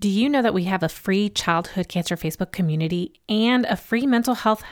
[0.00, 4.06] Do you know that we have a free childhood cancer Facebook community and a free
[4.06, 4.62] mental health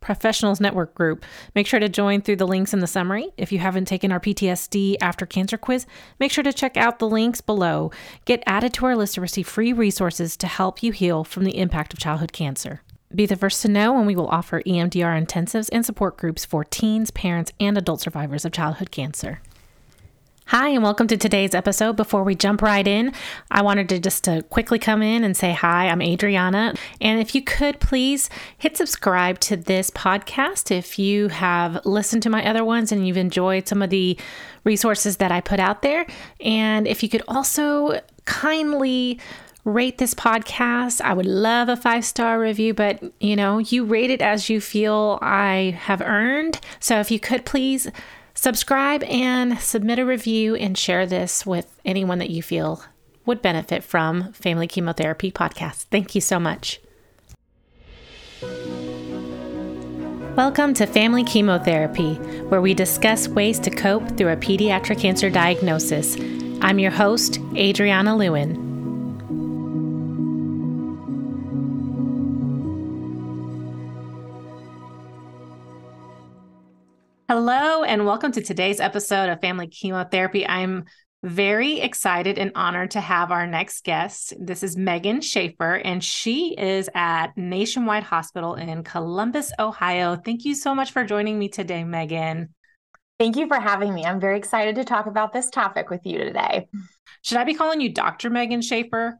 [0.00, 1.24] professionals network group?
[1.54, 3.30] Make sure to join through the links in the summary.
[3.36, 5.86] If you haven't taken our PTSD after cancer quiz,
[6.20, 7.90] make sure to check out the links below.
[8.24, 11.58] Get added to our list to receive free resources to help you heal from the
[11.58, 12.82] impact of childhood cancer.
[13.12, 16.62] Be the first to know when we will offer EMDR intensives and support groups for
[16.62, 19.40] teens, parents, and adult survivors of childhood cancer.
[20.48, 21.96] Hi, and welcome to today's episode.
[21.98, 23.12] Before we jump right in,
[23.50, 25.88] I wanted to just to quickly come in and say hi.
[25.88, 31.84] I'm Adriana, and if you could please hit subscribe to this podcast if you have
[31.84, 34.16] listened to my other ones and you've enjoyed some of the
[34.64, 36.06] resources that I put out there,
[36.40, 39.20] and if you could also kindly
[39.64, 41.02] rate this podcast.
[41.02, 44.62] I would love a five star review, but you know, you rate it as you
[44.62, 46.58] feel I have earned.
[46.80, 47.90] So if you could please
[48.40, 52.84] Subscribe and submit a review and share this with anyone that you feel
[53.26, 55.86] would benefit from Family Chemotherapy Podcast.
[55.90, 56.80] Thank you so much.
[60.36, 66.16] Welcome to Family Chemotherapy, where we discuss ways to cope through a pediatric cancer diagnosis.
[66.62, 68.67] I'm your host, Adriana Lewin.
[77.30, 80.46] Hello, and welcome to today's episode of Family Chemotherapy.
[80.46, 80.86] I'm
[81.22, 84.32] very excited and honored to have our next guest.
[84.40, 90.16] This is Megan Schaefer, and she is at Nationwide Hospital in Columbus, Ohio.
[90.16, 92.54] Thank you so much for joining me today, Megan.
[93.18, 94.06] Thank you for having me.
[94.06, 96.66] I'm very excited to talk about this topic with you today.
[97.20, 98.30] Should I be calling you Dr.
[98.30, 99.18] Megan Schaefer?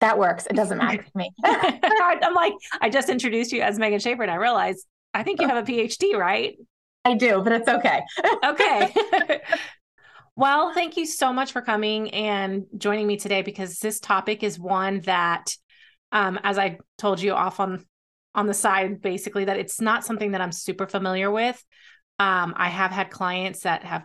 [0.00, 0.46] That works.
[0.46, 1.30] It doesn't matter to me.
[1.44, 5.46] I'm like, I just introduced you as Megan Schaefer, and I realized I think you
[5.46, 5.50] oh.
[5.50, 6.56] have a PhD, right?
[7.04, 8.02] I do, but it's okay.
[8.44, 9.40] okay.
[10.36, 14.58] well, thank you so much for coming and joining me today because this topic is
[14.58, 15.56] one that,
[16.12, 17.84] um, as I told you off on
[18.34, 21.62] on the side, basically that it's not something that I'm super familiar with.
[22.18, 24.04] Um, I have had clients that have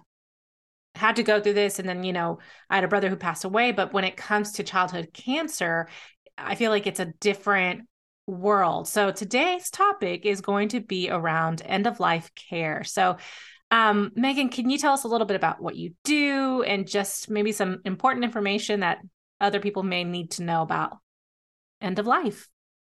[0.96, 3.46] had to go through this, and then you know, I had a brother who passed
[3.46, 3.72] away.
[3.72, 5.88] But when it comes to childhood cancer,
[6.38, 7.88] I feel like it's a different
[8.28, 8.88] world.
[8.88, 12.84] So today's topic is going to be around end of life care.
[12.84, 13.18] So,
[13.72, 17.30] um, Megan, can you tell us a little bit about what you do and just
[17.30, 19.00] maybe some important information that
[19.42, 20.98] other people may need to know about
[21.82, 22.48] end of life?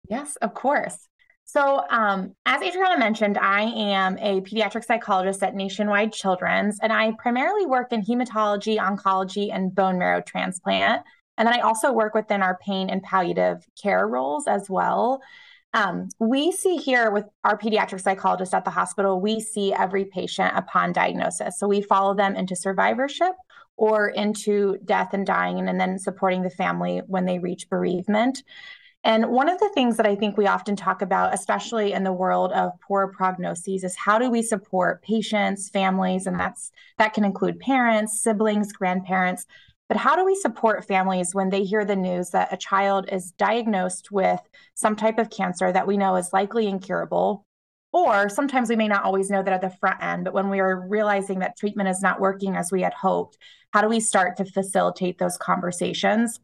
[0.10, 1.08] Yes, of course.
[1.46, 7.14] So, um, as Adriana mentioned, I am a pediatric psychologist at Nationwide Children's, and I
[7.18, 11.04] primarily work in hematology, oncology, and bone marrow transplant.
[11.38, 15.22] And then I also work within our pain and palliative care roles as well.
[15.74, 20.54] Um, we see here with our pediatric psychologist at the hospital, we see every patient
[20.56, 21.60] upon diagnosis.
[21.60, 23.34] So we follow them into survivorship
[23.76, 28.42] or into death and dying, and, and then supporting the family when they reach bereavement.
[29.04, 32.12] And one of the things that I think we often talk about, especially in the
[32.12, 37.24] world of poor prognoses, is how do we support patients, families, and that's that can
[37.24, 39.46] include parents, siblings, grandparents,
[39.88, 43.32] but how do we support families when they hear the news that a child is
[43.32, 44.40] diagnosed with
[44.74, 47.46] some type of cancer that we know is likely incurable?
[47.94, 50.60] Or sometimes we may not always know that at the front end, but when we
[50.60, 53.38] are realizing that treatment is not working as we had hoped,
[53.72, 56.40] how do we start to facilitate those conversations?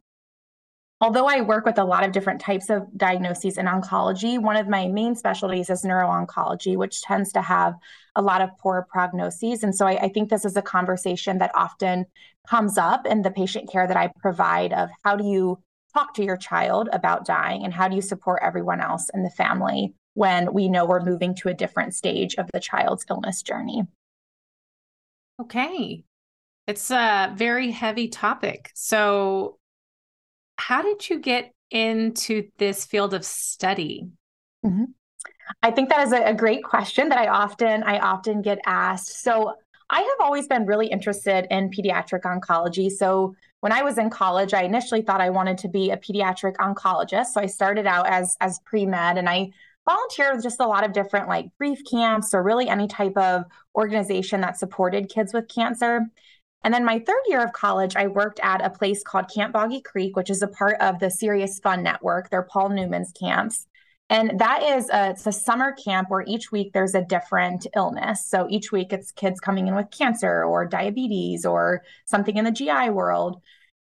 [1.00, 4.68] Although I work with a lot of different types of diagnoses in oncology, one of
[4.68, 7.74] my main specialties is neuro-oncology, which tends to have
[8.14, 9.62] a lot of poor prognoses.
[9.62, 12.06] And so I, I, think this is a conversation that often
[12.48, 15.58] comes up in the patient care that I provide of how do you
[15.92, 19.30] talk to your child about dying and how do you support everyone else in the
[19.30, 23.82] family when we know we're moving to a different stage of the child's illness journey.
[25.40, 26.04] Okay.
[26.66, 28.70] It's a very heavy topic.
[28.74, 29.58] So
[30.56, 34.08] how did you get into this field of study?
[34.64, 34.84] Mm-hmm.
[35.62, 39.22] I think that is a, a great question that I often I often get asked.
[39.22, 39.54] So
[39.90, 42.90] I have always been really interested in pediatric oncology.
[42.90, 46.56] So when I was in college, I initially thought I wanted to be a pediatric
[46.56, 47.26] oncologist.
[47.26, 49.50] So I started out as as pre-med and I
[49.86, 53.44] volunteered with just a lot of different like grief camps or really any type of
[53.74, 56.00] organization that supported kids with cancer.
[56.64, 59.82] And then my third year of college, I worked at a place called Camp Boggy
[59.82, 62.30] Creek, which is a part of the Serious Fun Network.
[62.30, 63.66] They're Paul Newman's camps.
[64.10, 68.26] And that is a, it's a summer camp where each week there's a different illness.
[68.26, 72.50] So each week it's kids coming in with cancer or diabetes or something in the
[72.50, 73.42] GI world.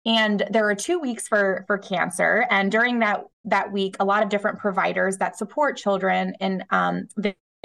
[0.05, 2.45] And there are two weeks for for cancer.
[2.49, 7.07] And during that that week, a lot of different providers that support children in um,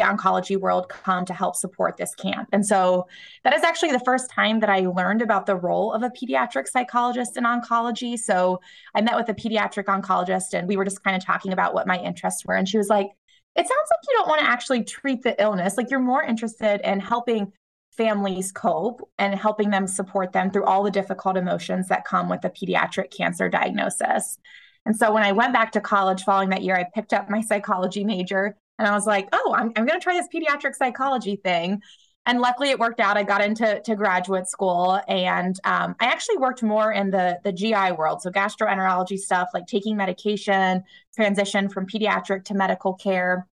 [0.06, 2.48] oncology world come to help support this camp.
[2.52, 3.06] And so
[3.44, 6.68] that is actually the first time that I learned about the role of a pediatric
[6.68, 8.18] psychologist in oncology.
[8.18, 8.60] So
[8.94, 11.86] I met with a pediatric oncologist and we were just kind of talking about what
[11.86, 12.54] my interests were.
[12.54, 13.08] And she was like,
[13.56, 15.76] it sounds like you don't want to actually treat the illness.
[15.76, 17.52] Like you're more interested in helping
[17.96, 22.44] families cope and helping them support them through all the difficult emotions that come with
[22.44, 24.38] a pediatric cancer diagnosis.
[24.86, 27.40] And so when I went back to college following that year, I picked up my
[27.40, 31.36] psychology major and I was like, oh, I'm, I'm going to try this pediatric psychology
[31.36, 31.80] thing.
[32.26, 33.16] And luckily it worked out.
[33.16, 37.52] I got into to graduate school and um, I actually worked more in the, the
[37.52, 38.20] GI world.
[38.20, 40.84] So gastroenterology stuff, like taking medication,
[41.16, 43.46] transition from pediatric to medical care.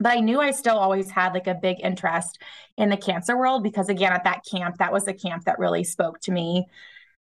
[0.00, 2.40] But I knew I still always had like a big interest
[2.78, 5.84] in the cancer world because, again, at that camp, that was a camp that really
[5.84, 6.66] spoke to me.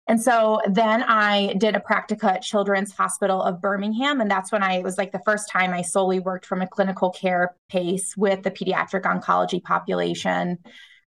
[0.09, 4.21] And so then I did a practica at Children's Hospital of Birmingham.
[4.21, 7.11] And that's when I was like the first time I solely worked from a clinical
[7.11, 10.59] care pace with the pediatric oncology population.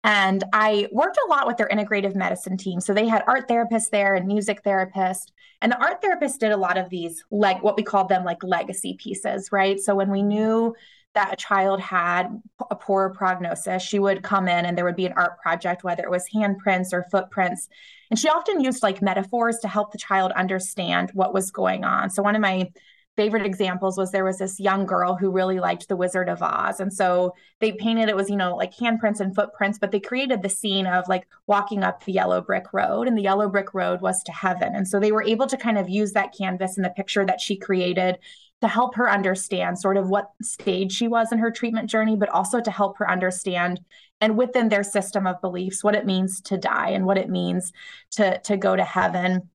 [0.04, 2.80] And I worked a lot with their integrative medicine team.
[2.80, 5.26] So they had art therapists there and music therapists.
[5.60, 8.42] And the art therapists did a lot of these, like what we called them like
[8.42, 9.78] legacy pieces, right?
[9.78, 10.74] So when we knew
[11.18, 15.06] that a child had a poor prognosis, she would come in and there would be
[15.06, 17.68] an art project, whether it was handprints or footprints.
[18.08, 22.08] And she often used like metaphors to help the child understand what was going on.
[22.10, 22.70] So, one of my
[23.16, 26.78] favorite examples was there was this young girl who really liked the Wizard of Oz.
[26.78, 30.40] And so they painted it was, you know, like handprints and footprints, but they created
[30.40, 34.00] the scene of like walking up the yellow brick road, and the yellow brick road
[34.02, 34.72] was to heaven.
[34.76, 37.40] And so they were able to kind of use that canvas and the picture that
[37.40, 38.18] she created
[38.60, 42.28] to help her understand sort of what stage she was in her treatment journey, but
[42.28, 43.80] also to help her understand
[44.20, 47.72] and within their system of beliefs what it means to die and what it means
[48.12, 49.48] to to go to heaven.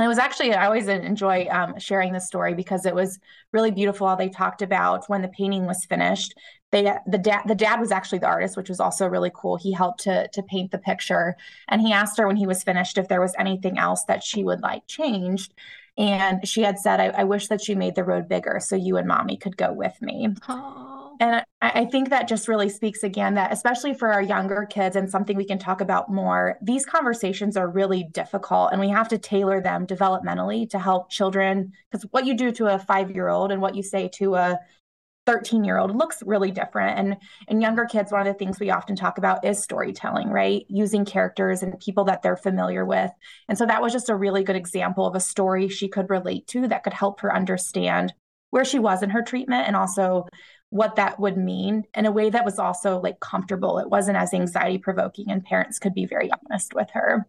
[0.00, 3.18] And it was actually I always enjoy um, sharing this story because it was
[3.52, 6.34] really beautiful how they talked about when the painting was finished.
[6.70, 9.56] They the dad the dad was actually the artist, which was also really cool.
[9.56, 11.36] He helped to to paint the picture,
[11.68, 14.44] and he asked her when he was finished if there was anything else that she
[14.44, 15.54] would like changed.
[15.98, 18.96] And she had said, I, I wish that you made the road bigger so you
[18.96, 20.28] and mommy could go with me.
[21.20, 24.94] And I, I think that just really speaks again that, especially for our younger kids,
[24.94, 29.08] and something we can talk about more, these conversations are really difficult and we have
[29.08, 31.72] to tailor them developmentally to help children.
[31.90, 34.58] Because what you do to a five year old and what you say to a
[35.28, 37.16] 13 year old looks really different and
[37.48, 40.64] in younger kids one of the things we often talk about is storytelling right?
[40.70, 43.10] Using characters and people that they're familiar with.
[43.46, 46.46] And so that was just a really good example of a story she could relate
[46.48, 48.14] to that could help her understand
[48.48, 50.26] where she was in her treatment and also
[50.70, 53.78] what that would mean in a way that was also like comfortable.
[53.78, 57.26] It wasn't as anxiety provoking and parents could be very honest with her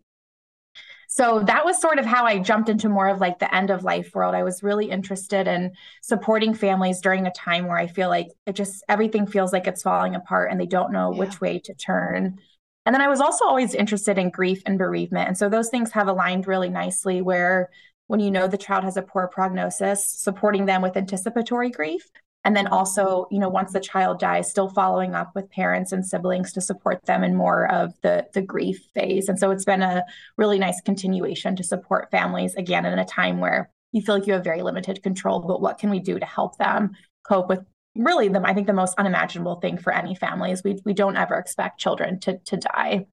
[1.11, 3.83] so that was sort of how I jumped into more of like the end of
[3.83, 4.35] life world.
[4.35, 5.71] I was really interested in
[6.03, 9.81] supporting families during a time where I feel like it just everything feels like it's
[9.81, 11.19] falling apart and they don't know yeah.
[11.19, 12.37] which way to turn.
[12.85, 15.27] And then I was also always interested in grief and bereavement.
[15.27, 17.71] And so those things have aligned really nicely where
[18.05, 22.07] when you know the child has a poor prognosis, supporting them with anticipatory grief
[22.45, 26.05] and then also you know once the child dies still following up with parents and
[26.05, 29.29] siblings to support them in more of the the grief phase.
[29.29, 30.03] And so it's been a
[30.37, 34.33] really nice continuation to support families again in a time where you feel like you
[34.33, 36.91] have very limited control but what can we do to help them
[37.23, 37.65] cope with
[37.95, 41.17] really the i think the most unimaginable thing for any family is we we don't
[41.17, 43.05] ever expect children to to die.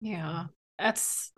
[0.00, 0.44] Yeah.
[0.78, 1.32] That's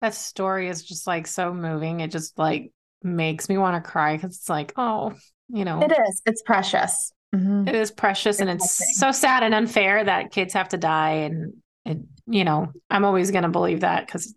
[0.00, 2.00] that story is just like so moving.
[2.00, 2.72] It just like
[3.02, 5.14] makes me want to cry because it's like oh
[5.48, 5.82] you know.
[5.82, 6.22] It is.
[6.26, 7.12] It's precious.
[7.34, 7.68] Mm-hmm.
[7.68, 11.10] it is precious it's and it's so sad and unfair that kids have to die
[11.10, 11.52] and
[11.84, 14.34] it, you know i'm always going to believe that because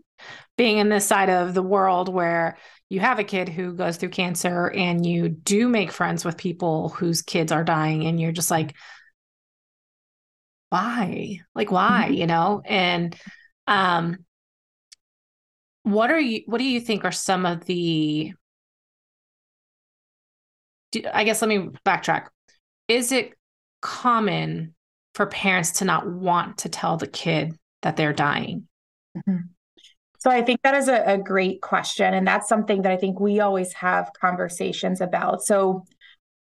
[0.58, 2.58] being in this side of the world where
[2.90, 6.90] you have a kid who goes through cancer and you do make friends with people
[6.90, 8.76] whose kids are dying and you're just like
[10.72, 11.42] why?
[11.54, 12.14] Like why mm-hmm.
[12.14, 12.62] you know?
[12.66, 13.16] And
[13.68, 14.26] um
[15.84, 18.34] what are you what do you think are some of the
[20.92, 22.28] do, I guess let me backtrack.
[22.88, 23.34] Is it
[23.82, 24.76] common
[25.16, 28.68] for parents to not want to tell the kid that they're dying?
[29.18, 29.48] Mm-hmm.
[30.20, 32.14] So I think that is a, a, great question.
[32.14, 35.42] And that's something that I think we always have conversations about.
[35.42, 35.84] So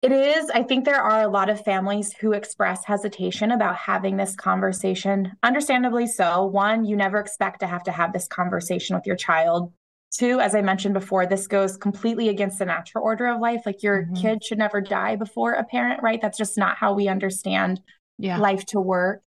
[0.02, 4.18] it is, I think there are a lot of families who express hesitation about having
[4.18, 6.44] this conversation, understandably so.
[6.46, 9.72] One, you never expect to have to have this conversation with your child.
[10.12, 13.62] Two, as I mentioned before, this goes completely against the natural order of life.
[13.66, 14.16] Like your mm-hmm.
[14.16, 16.22] kid should never die before a parent, right?
[16.22, 17.82] That's just not how we understand
[18.18, 18.38] yeah.
[18.38, 19.22] life to work.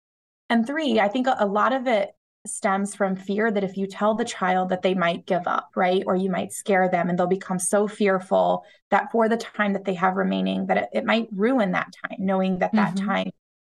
[0.50, 2.09] And three, I think a lot of it
[2.47, 6.03] stems from fear that if you tell the child that they might give up, right?
[6.07, 9.85] Or you might scare them and they'll become so fearful that for the time that
[9.85, 13.07] they have remaining, that it, it might ruin that time, knowing that that mm-hmm.
[13.07, 13.29] time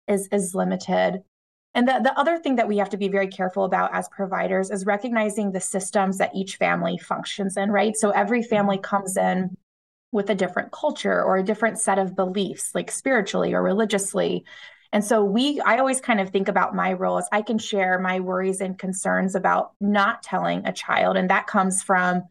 [0.07, 1.21] is is limited.
[1.75, 4.69] And the, the other thing that we have to be very careful about as providers
[4.69, 7.95] is recognizing the systems that each family functions in, right?
[7.95, 8.49] So every mm-hmm.
[8.49, 9.57] family comes in
[10.11, 14.45] with a different culture or a different set of beliefs, like spiritually or religiously.
[14.91, 17.97] And so we I always kind of think about my role as I can share
[17.97, 22.23] my worries and concerns about not telling a child and that comes from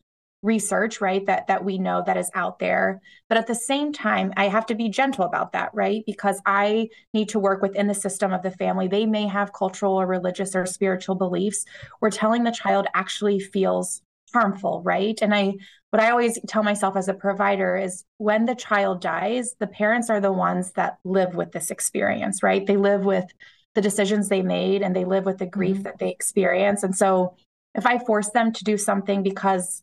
[0.42, 3.00] research right that that we know that is out there.
[3.28, 6.02] But at the same time i have to be gentle about that right?
[6.04, 8.88] Because i need to work within the system of the family.
[8.88, 11.64] They may have cultural or religious or spiritual beliefs
[12.00, 15.18] where telling the child actually feels harmful right?
[15.22, 15.54] And i
[15.90, 20.08] what i always tell myself as a provider is when the child dies the parents
[20.10, 22.66] are the ones that live with this experience right?
[22.66, 23.26] They live with
[23.74, 25.84] the decisions they made and they live with the grief mm-hmm.
[25.84, 26.82] that they experience.
[26.82, 27.36] And so
[27.74, 29.82] if i force them to do something because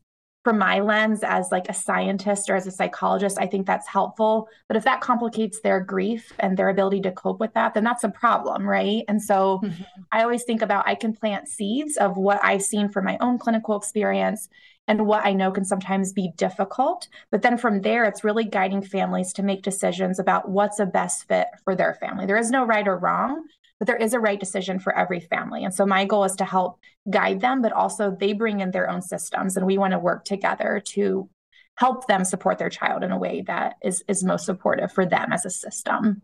[0.50, 4.48] from my lens as like a scientist or as a psychologist i think that's helpful.
[4.68, 8.04] But if that complicates their grief and their ability to cope with that then that's
[8.04, 9.04] a problem right?
[9.08, 9.84] And so mm-hmm.
[10.12, 13.38] i always think about i can plant seeds of what i've seen from my own
[13.38, 14.50] clinical experience
[14.88, 17.08] and what i know can sometimes be difficult.
[17.30, 21.28] But then from there it's really guiding families to make decisions about what's a best
[21.28, 22.26] fit for their family.
[22.26, 23.46] There is no right or wrong
[23.80, 25.64] but there is a right decision for every family.
[25.64, 28.90] And so my goal is to help guide them, but also they bring in their
[28.90, 31.30] own systems and we want to work together to
[31.76, 35.32] help them support their child in a way that is is most supportive for them
[35.32, 36.22] as a system.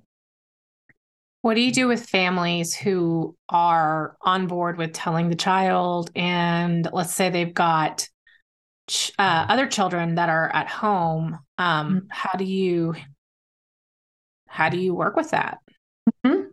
[1.41, 6.89] What do you do with families who are on board with telling the child and
[6.91, 8.09] let's say they've got
[9.17, 12.07] uh, other children that are at home um, mm-hmm.
[12.09, 12.95] how do you
[14.47, 15.59] how do you work with that
[16.25, 16.47] mm-hmm.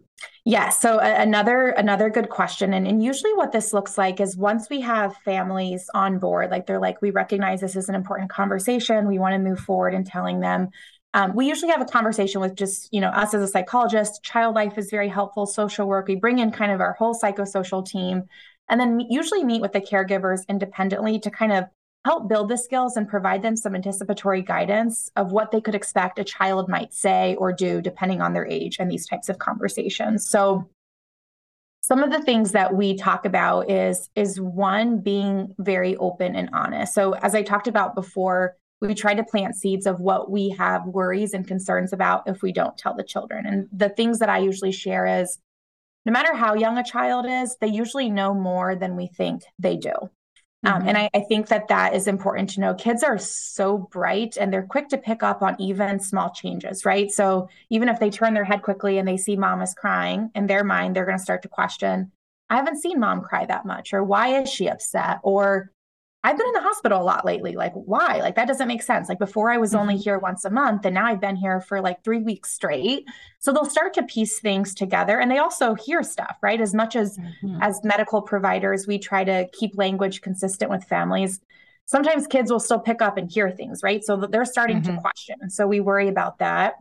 [0.44, 0.70] Yeah.
[0.70, 4.80] So another another good question, and, and usually what this looks like is once we
[4.80, 9.06] have families on board, like they're like, we recognize this is an important conversation.
[9.06, 10.70] We want to move forward in telling them.
[11.14, 14.24] Um, we usually have a conversation with just you know us as a psychologist.
[14.24, 15.46] Child life is very helpful.
[15.46, 16.08] Social work.
[16.08, 18.24] We bring in kind of our whole psychosocial team,
[18.68, 21.66] and then usually meet with the caregivers independently to kind of
[22.04, 26.18] help build the skills and provide them some anticipatory guidance of what they could expect
[26.18, 30.28] a child might say or do depending on their age and these types of conversations.
[30.28, 30.68] So
[31.80, 36.48] some of the things that we talk about is is one being very open and
[36.52, 36.94] honest.
[36.94, 40.86] So as I talked about before, we try to plant seeds of what we have
[40.86, 43.46] worries and concerns about if we don't tell the children.
[43.46, 45.38] And the things that I usually share is
[46.04, 49.76] no matter how young a child is, they usually know more than we think they
[49.76, 49.92] do.
[50.64, 50.88] Um, mm-hmm.
[50.88, 52.74] and I, I, think that that is important to know.
[52.74, 57.10] Kids are so bright and they're quick to pick up on even small changes, right?
[57.10, 60.46] So even if they turn their head quickly and they see mom is crying, in
[60.46, 62.12] their mind, they're going to start to question,
[62.48, 65.18] I haven't seen mom cry that much, or why is she upset?
[65.22, 65.72] Or
[66.24, 67.56] I've been in the hospital a lot lately.
[67.56, 68.20] Like, why?
[68.20, 69.08] Like, that doesn't make sense.
[69.08, 69.80] Like, before I was mm-hmm.
[69.80, 73.08] only here once a month, and now I've been here for like three weeks straight.
[73.40, 76.60] So they'll start to piece things together, and they also hear stuff, right?
[76.60, 77.58] As much as mm-hmm.
[77.60, 81.40] as medical providers, we try to keep language consistent with families.
[81.86, 84.04] Sometimes kids will still pick up and hear things, right?
[84.04, 84.94] So they're starting mm-hmm.
[84.94, 85.50] to question.
[85.50, 86.74] So we worry about that.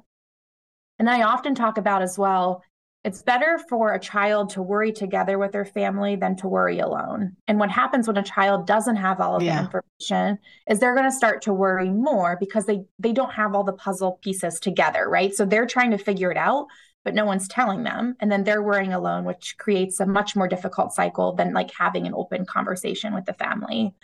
[0.99, 2.63] And I often talk about as well
[3.03, 7.35] it's better for a child to worry together with their family than to worry alone.
[7.47, 9.55] And what happens when a child doesn't have all of yeah.
[9.55, 10.37] the information
[10.69, 13.73] is they're going to start to worry more because they they don't have all the
[13.73, 15.33] puzzle pieces together, right?
[15.33, 16.67] So they're trying to figure it out,
[17.03, 20.47] but no one's telling them, and then they're worrying alone, which creates a much more
[20.47, 23.95] difficult cycle than like having an open conversation with the family.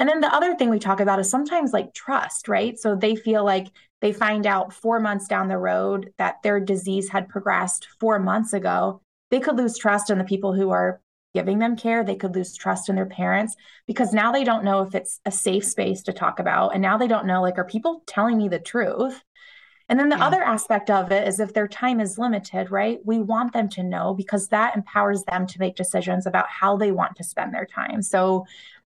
[0.00, 2.78] And then the other thing we talk about is sometimes like trust, right?
[2.78, 3.68] So they feel like
[4.00, 8.52] they find out four months down the road that their disease had progressed four months
[8.52, 9.00] ago.
[9.30, 11.00] They could lose trust in the people who are
[11.34, 12.04] giving them care.
[12.04, 15.30] They could lose trust in their parents because now they don't know if it's a
[15.30, 16.74] safe space to talk about.
[16.74, 19.22] And now they don't know, like, are people telling me the truth?
[19.90, 20.26] And then the yeah.
[20.26, 22.98] other aspect of it is if their time is limited, right?
[23.04, 26.92] We want them to know because that empowers them to make decisions about how they
[26.92, 28.02] want to spend their time.
[28.02, 28.46] So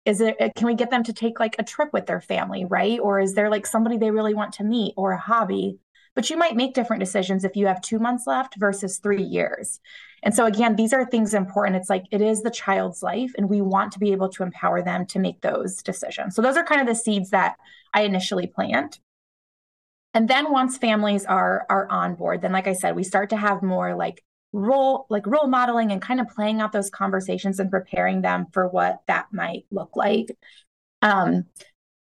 [0.04, 2.64] is it uh, can we get them to take like a trip with their family
[2.64, 2.98] right?
[2.98, 5.78] Or is there like somebody they really want to meet or a hobby?
[6.14, 9.80] But you might make different decisions if you have two months left versus three years.
[10.22, 11.76] And so again these are things important.
[11.76, 14.82] It's like it is the child's life and we want to be able to empower
[14.82, 16.34] them to make those decisions.
[16.34, 17.56] So those are kind of the seeds that
[17.94, 18.98] i initially plant.
[20.14, 23.36] And then once families are are on board then like i said we start to
[23.36, 27.70] have more like role like role modeling and kind of playing out those conversations and
[27.70, 30.36] preparing them for what that might look like.
[31.00, 31.46] Um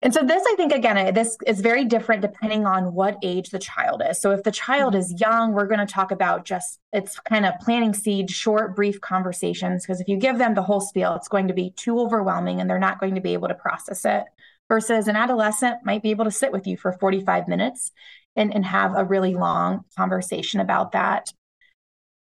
[0.02, 3.58] and so this i think again this is very different depending on what age the
[3.58, 4.20] child is.
[4.20, 7.54] So if the child is young we're going to talk about just it's kind of
[7.60, 11.48] planting seed short brief conversations because if you give them the whole spiel it's going
[11.48, 14.24] to be too overwhelming and they're not going to be able to process it.
[14.66, 17.92] Versus an adolescent might be able to sit with you for 45 minutes
[18.34, 21.30] and, and have a really long conversation about that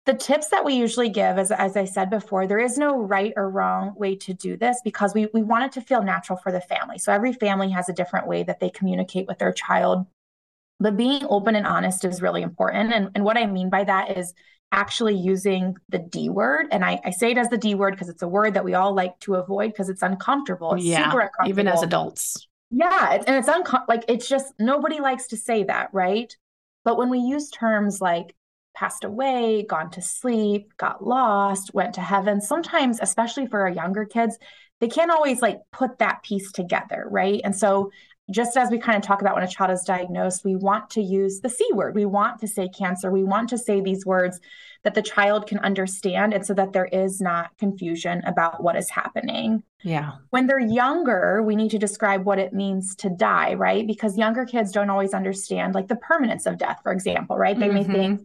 [0.07, 3.33] the tips that we usually give, as, as I said before, there is no right
[3.37, 6.50] or wrong way to do this because we, we want it to feel natural for
[6.50, 6.99] the family.
[6.99, 10.07] So every family has a different way that they communicate with their child.
[10.78, 12.95] But being open and honest is really important.
[12.95, 14.33] And, and what I mean by that is
[14.73, 16.69] actually using the D word.
[16.71, 18.73] And I, I say it as the D word because it's a word that we
[18.73, 20.73] all like to avoid because it's uncomfortable.
[20.75, 21.49] It's yeah, uncomfortable.
[21.49, 22.49] Even as adults.
[22.71, 23.23] Yeah.
[23.26, 23.85] And it's uncomfortable.
[23.88, 26.35] Like it's just nobody likes to say that, right?
[26.85, 28.35] But when we use terms like
[28.80, 32.40] passed away, gone to sleep, got lost, went to heaven.
[32.40, 34.38] Sometimes, especially for our younger kids,
[34.80, 37.42] they can't always like put that piece together, right?
[37.44, 37.90] And so,
[38.30, 41.02] just as we kind of talk about when a child is diagnosed, we want to
[41.02, 41.96] use the C word.
[41.96, 43.10] We want to say cancer.
[43.10, 44.40] We want to say these words
[44.84, 48.88] that the child can understand and so that there is not confusion about what is
[48.88, 49.64] happening.
[49.82, 50.12] Yeah.
[50.30, 53.84] When they're younger, we need to describe what it means to die, right?
[53.84, 57.58] Because younger kids don't always understand like the permanence of death, for example, right?
[57.58, 57.92] They mm-hmm.
[57.92, 58.20] may think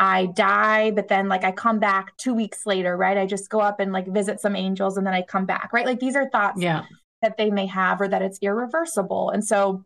[0.00, 3.18] I die, but then like I come back two weeks later, right?
[3.18, 5.84] I just go up and like visit some angels and then I come back, right?
[5.84, 6.84] Like these are thoughts yeah.
[7.20, 9.28] that they may have or that it's irreversible.
[9.28, 9.84] And so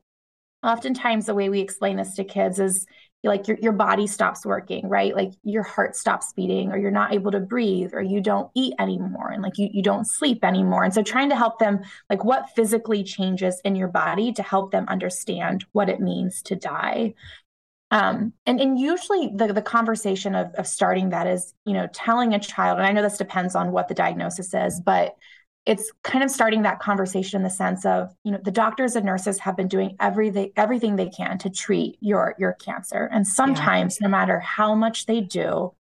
[0.62, 2.86] oftentimes the way we explain this to kids is
[3.24, 5.16] like your, your body stops working, right?
[5.16, 8.74] Like your heart stops beating or you're not able to breathe or you don't eat
[8.78, 10.84] anymore and like you, you don't sleep anymore.
[10.84, 14.70] And so trying to help them like what physically changes in your body to help
[14.70, 17.14] them understand what it means to die.
[17.90, 22.34] Um, and, and usually the, the conversation of, of starting that is, you know, telling
[22.34, 25.14] a child, and I know this depends on what the diagnosis is, but
[25.66, 29.06] it's kind of starting that conversation in the sense of, you know, the doctors and
[29.06, 33.08] nurses have been doing everything everything they can to treat your your cancer.
[33.12, 34.06] And sometimes yeah.
[34.06, 35.72] no matter how much they do,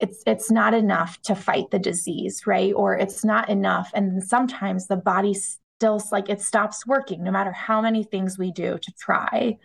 [0.00, 2.72] it's it's not enough to fight the disease, right?
[2.74, 3.90] Or it's not enough.
[3.94, 8.50] And sometimes the body still like it stops working no matter how many things we
[8.50, 9.58] do to try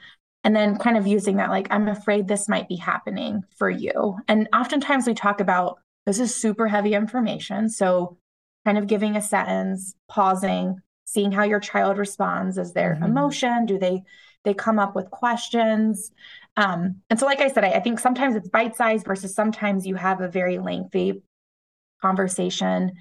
[0.48, 4.18] and then kind of using that like i'm afraid this might be happening for you.
[4.28, 8.18] And oftentimes we talk about this is super heavy information so
[8.66, 12.58] kind of giving a sentence pausing seeing how your child responds.
[12.58, 13.06] As their mm-hmm.
[13.06, 13.66] emotion?
[13.66, 14.04] Do they
[14.44, 16.12] they come up with questions?
[16.58, 19.88] Um, and so like i said I, I think sometimes it's bite sized versus sometimes
[19.88, 21.24] you have a very lengthy
[22.02, 22.94] conversation.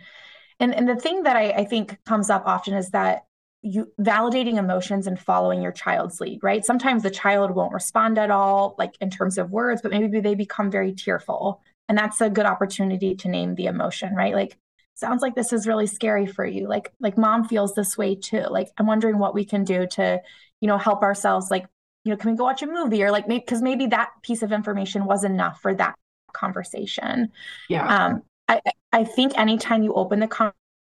[0.58, 3.25] And and the thing that I, I think comes up often is that
[3.66, 6.64] you validating emotions and following your child's lead, right?
[6.64, 10.36] Sometimes the child won't respond at all, like in terms of words, but maybe they
[10.36, 11.60] become very tearful.
[11.88, 14.34] And that's a good opportunity to name the emotion, right?
[14.34, 14.56] Like,
[14.94, 16.68] sounds like this is really scary for you.
[16.68, 18.44] Like, like mom feels this way too.
[18.48, 20.20] Like, I'm wondering what we can do to,
[20.60, 21.50] you know, help ourselves.
[21.50, 21.66] Like,
[22.04, 24.10] you know, can we go watch a movie or like, maybe because maybe, maybe that
[24.22, 25.96] piece of information was enough for that
[26.32, 27.32] conversation.
[27.68, 27.86] Yeah.
[27.86, 28.60] Um, I,
[28.92, 30.28] I think anytime you open the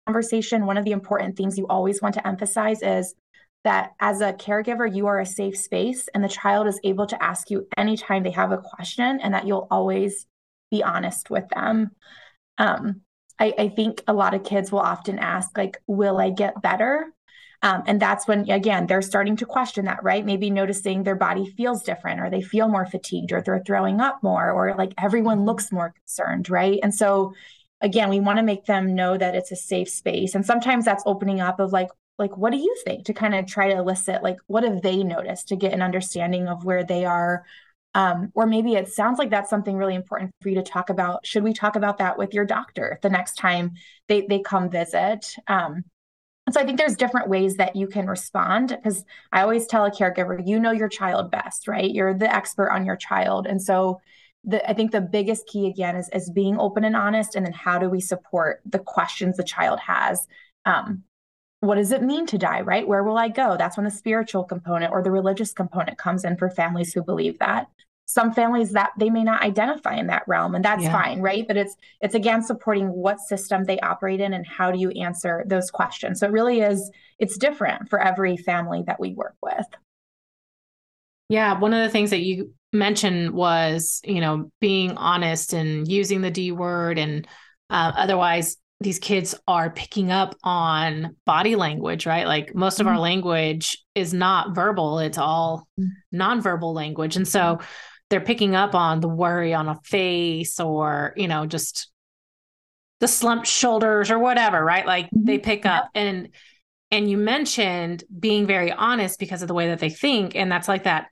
[0.05, 3.15] conversation, one of the important things you always want to emphasize is
[3.63, 7.23] that as a caregiver, you are a safe space and the child is able to
[7.23, 10.25] ask you anytime they have a question and that you'll always
[10.69, 11.91] be honest with them.
[12.57, 13.01] Um,
[13.39, 17.07] I, I, think a lot of kids will often ask, like, will I get better?
[17.63, 20.25] Um, and that's when, again, they're starting to question that, right?
[20.25, 24.21] Maybe noticing their body feels different or they feel more fatigued or they're throwing up
[24.21, 26.79] more or like everyone looks more concerned, right?
[26.83, 27.33] And so
[27.83, 30.33] again, we want to make them know that it's a safe space.
[30.33, 33.45] And sometimes that's opening up of like, like, what do you think to kind of
[33.45, 37.05] try to elicit, like, what have they noticed to get an understanding of where they
[37.05, 37.43] are?
[37.95, 41.25] Um, or maybe it sounds like that's something really important for you to talk about.
[41.25, 43.73] Should we talk about that with your doctor the next time
[44.07, 45.35] they, they come visit?
[45.47, 45.83] Um,
[46.51, 49.91] so I think there's different ways that you can respond because I always tell a
[49.91, 51.89] caregiver, you know your child best, right?
[51.89, 53.47] You're the expert on your child.
[53.47, 54.01] And so
[54.43, 57.35] the, I think the biggest key again is, is being open and honest.
[57.35, 60.27] And then how do we support the questions the child has?
[60.65, 61.03] Um,
[61.61, 62.85] what does it mean to die, right?
[62.85, 63.55] Where will I go?
[63.57, 67.39] That's when the spiritual component or the religious component comes in for families who believe
[67.39, 67.67] that.
[68.05, 70.91] Some families that they may not identify in that realm, and that's yeah.
[70.91, 71.47] fine, right?
[71.47, 75.45] But it's it's again supporting what system they operate in and how do you answer
[75.47, 76.19] those questions.
[76.19, 79.65] So it really is it's different for every family that we work with.
[81.29, 86.21] Yeah, one of the things that you mentioned was, you know, being honest and using
[86.21, 87.27] the D word, and
[87.69, 92.27] uh, otherwise, these kids are picking up on body language, right?
[92.27, 92.95] Like most of mm-hmm.
[92.95, 96.21] our language is not verbal; it's all mm-hmm.
[96.21, 97.59] nonverbal language, and so
[98.09, 101.89] they're picking up on the worry on a face, or you know, just
[102.99, 104.85] the slumped shoulders or whatever, right?
[104.85, 105.25] Like mm-hmm.
[105.25, 106.29] they pick up and
[106.89, 110.67] and you mentioned being very honest because of the way that they think and that's
[110.67, 111.07] like that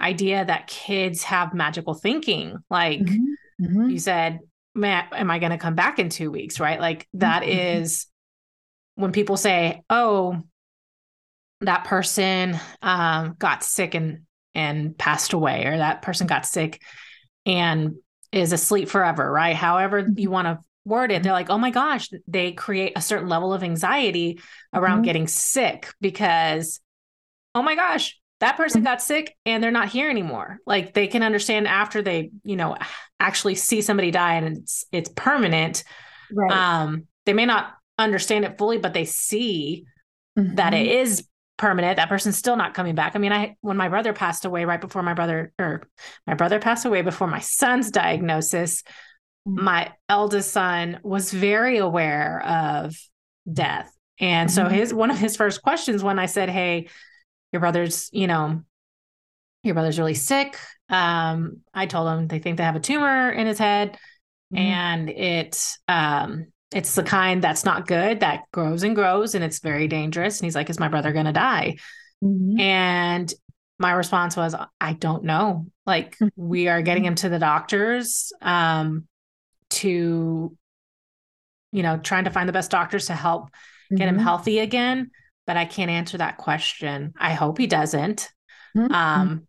[0.00, 3.64] idea that kids have magical thinking like mm-hmm.
[3.64, 3.90] Mm-hmm.
[3.90, 4.40] you said
[4.74, 7.82] man am i going to come back in 2 weeks right like that mm-hmm.
[7.82, 8.06] is
[8.94, 10.42] when people say oh
[11.62, 14.20] that person um, got sick and
[14.54, 16.80] and passed away or that person got sick
[17.46, 17.96] and
[18.32, 19.56] is asleep forever, right?
[19.56, 23.28] However you want to word it, they're like, oh my gosh, they create a certain
[23.28, 24.40] level of anxiety
[24.72, 25.04] around mm-hmm.
[25.04, 26.80] getting sick because,
[27.54, 30.58] oh my gosh, that person got sick and they're not here anymore.
[30.66, 32.76] Like they can understand after they, you know,
[33.18, 35.84] actually see somebody die and it's it's permanent.
[36.32, 36.50] Right.
[36.50, 39.84] Um, they may not understand it fully, but they see
[40.38, 40.54] mm-hmm.
[40.54, 41.20] that it mm-hmm.
[41.58, 41.96] permanent.
[41.96, 43.14] That person's still not coming back.
[43.14, 45.86] I mean, I when my brother passed away right before my brother or
[46.26, 48.82] my brother passed away before my son's diagnosis,
[49.46, 49.62] mm-hmm.
[49.64, 52.96] my eldest son was very aware of
[53.52, 53.92] death.
[54.18, 54.66] And mm-hmm.
[54.66, 56.88] so his one of his first questions when I said, "Hey,
[57.52, 58.62] your brother's, you know,
[59.62, 60.58] your brother's really sick."
[60.88, 63.96] Um, I told him they think they have a tumor in his head
[64.52, 64.56] mm-hmm.
[64.56, 69.58] and it um it's the kind that's not good that grows and grows and it's
[69.58, 70.38] very dangerous.
[70.38, 71.76] And he's like, Is my brother going to die?
[72.22, 72.60] Mm-hmm.
[72.60, 73.34] And
[73.78, 75.66] my response was, I don't know.
[75.86, 76.28] Like, mm-hmm.
[76.36, 79.08] we are getting him to the doctors um,
[79.70, 80.56] to,
[81.72, 83.96] you know, trying to find the best doctors to help mm-hmm.
[83.96, 84.24] get him mm-hmm.
[84.24, 85.10] healthy again.
[85.46, 87.12] But I can't answer that question.
[87.18, 88.28] I hope he doesn't.
[88.76, 88.92] Mm-hmm.
[88.92, 89.46] Um,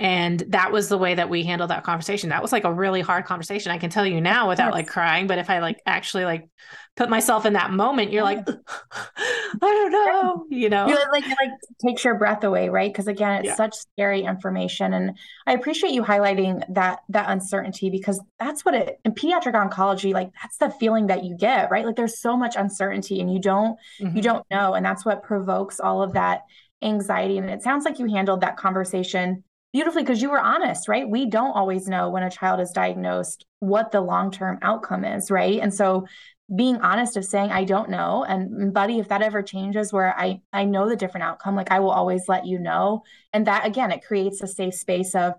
[0.00, 3.00] and that was the way that we handled that conversation that was like a really
[3.00, 4.74] hard conversation i can tell you now without yes.
[4.74, 6.48] like crying but if i like actually like
[6.96, 11.36] put myself in that moment you're like i don't know you know you like it
[11.40, 11.50] like
[11.84, 13.54] takes your breath away right because again it's yeah.
[13.54, 19.00] such scary information and i appreciate you highlighting that that uncertainty because that's what it
[19.04, 22.56] in pediatric oncology like that's the feeling that you get right like there's so much
[22.56, 24.16] uncertainty and you don't mm-hmm.
[24.16, 26.42] you don't know and that's what provokes all of that
[26.82, 31.08] anxiety and it sounds like you handled that conversation beautifully because you were honest, right?
[31.08, 35.30] We don't always know when a child is diagnosed what the long term outcome is,
[35.30, 35.60] right?
[35.60, 36.06] And so
[36.54, 40.18] being honest of saying I don't know and mm, buddy if that ever changes where
[40.18, 43.02] I I know the different outcome like I will always let you know
[43.34, 45.34] and that again it creates a safe space of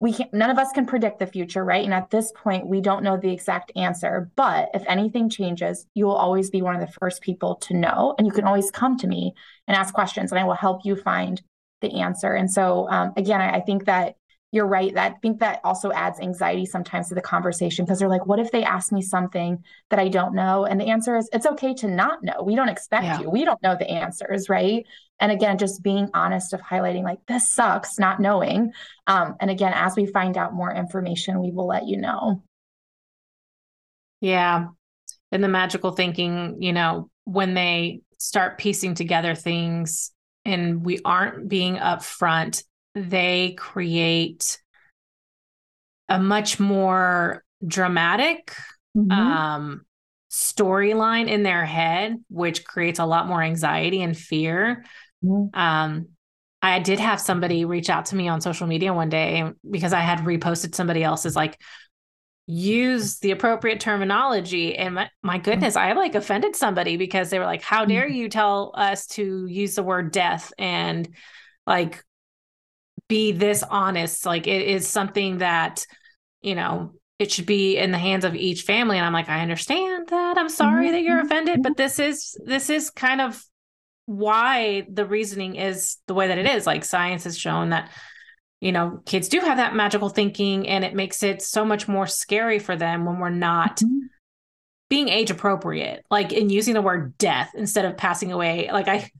[0.00, 2.80] we can't none of us can predict the future right and at this point we
[2.80, 6.80] don't know the exact answer but if anything changes you will always be one of
[6.80, 9.32] the first people to know and you can always come to me
[9.68, 11.40] and ask questions and I will help you find
[11.82, 12.32] the answer.
[12.32, 14.14] And so, um, again, I, I think that
[14.52, 14.94] you're right.
[14.94, 18.38] That I think that also adds anxiety sometimes to the conversation because they're like, what
[18.38, 20.66] if they ask me something that I don't know?
[20.66, 22.42] And the answer is it's okay to not know.
[22.42, 23.20] We don't expect yeah.
[23.20, 23.30] you.
[23.30, 24.86] We don't know the answers, right?
[25.20, 28.72] And again, just being honest of highlighting like this sucks, not knowing.
[29.06, 32.42] Um, and again, as we find out more information, we will let you know.
[34.20, 34.66] Yeah.
[35.32, 40.11] And the magical thinking, you know, when they start piecing together things
[40.44, 42.62] and we aren't being upfront,
[42.94, 44.58] they create
[46.08, 48.54] a much more dramatic
[48.96, 49.10] mm-hmm.
[49.10, 49.86] um,
[50.30, 54.84] storyline in their head, which creates a lot more anxiety and fear.
[55.24, 55.58] Mm-hmm.
[55.58, 56.08] Um,
[56.60, 60.00] I did have somebody reach out to me on social media one day because I
[60.00, 61.60] had reposted somebody else's like
[62.46, 67.44] use the appropriate terminology and my, my, goodness i like offended somebody because they were
[67.44, 68.16] like how dare mm-hmm.
[68.16, 71.08] you tell us to use the word death and
[71.66, 72.04] like
[73.12, 74.24] be this honest?
[74.24, 75.86] Like it is something that
[76.40, 78.96] you know it should be in the hands of each family.
[78.96, 80.38] And i'm like i understand that.
[80.38, 80.92] I'm sorry mm-hmm.
[80.94, 83.42] that you're offended but this is this is kind of
[84.06, 86.66] why the reasoning is the way that it is.
[86.66, 87.90] Like science has shown that
[88.62, 92.06] you know, kids do have that magical thinking and it makes it so much more
[92.06, 94.06] scary for them when we're not mm-hmm.
[94.88, 98.70] being age appropriate, like in using the word death instead of passing away.
[98.72, 99.10] Like I,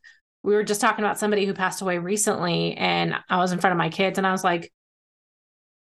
[0.44, 3.72] we were just talking about somebody who passed away recently and I was in front
[3.72, 4.72] of my kids and I was like,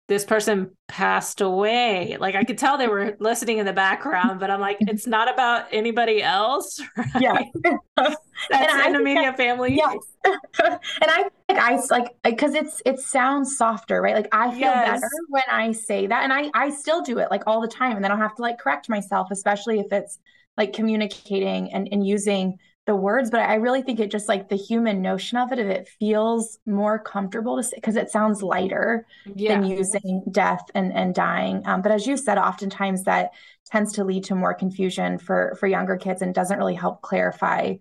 [0.09, 2.17] this person passed away.
[2.19, 5.33] Like I could tell they were listening in the background, but I'm like, it's not
[5.33, 6.81] about anybody else.
[7.25, 7.49] Right?
[7.65, 7.77] Yeah.
[8.51, 9.75] That's in the media family.
[9.75, 9.97] Yes.
[10.25, 14.15] and I like I like because it's it sounds softer, right?
[14.15, 15.01] Like I feel yes.
[15.01, 16.25] better when I say that.
[16.25, 17.97] And I I still do it like all the time.
[17.97, 20.19] And then I'll have to like correct myself, especially if it's
[20.57, 24.57] like communicating and, and using the words, but I really think it just like the
[24.57, 29.07] human notion of it, if it feels more comfortable to say, because it sounds lighter
[29.37, 29.55] yeah.
[29.55, 31.63] than using death and, and dying.
[31.65, 33.31] Um, but as you said, oftentimes that
[33.71, 37.75] tends to lead to more confusion for, for younger kids and doesn't really help clarify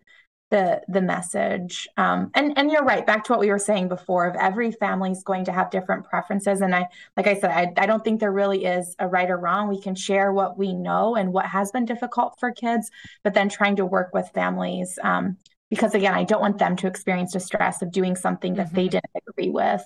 [0.52, 1.88] the the message.
[1.98, 5.12] Um, and and you're right back to what we were saying before of every family
[5.12, 6.62] is going to have different preferences.
[6.62, 6.88] And i
[7.18, 9.70] like i said I, I don't think there really is a right or wrong.
[9.70, 12.92] We can share what we know and what has been difficult for kids
[13.24, 15.38] but then trying to work with families um,
[15.70, 18.76] because again i don't want them to experience the stress of doing something that mm-hmm.
[18.76, 19.84] they didn't agree with.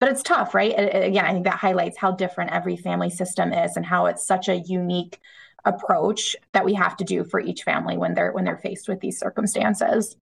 [0.00, 0.74] But it's tough right?
[0.76, 4.48] Again i think that highlights how different every family system is and how it's such
[4.48, 5.20] a unique
[5.68, 9.00] approach that we have to do for each family when they're when they're faced with
[9.00, 10.16] these circumstances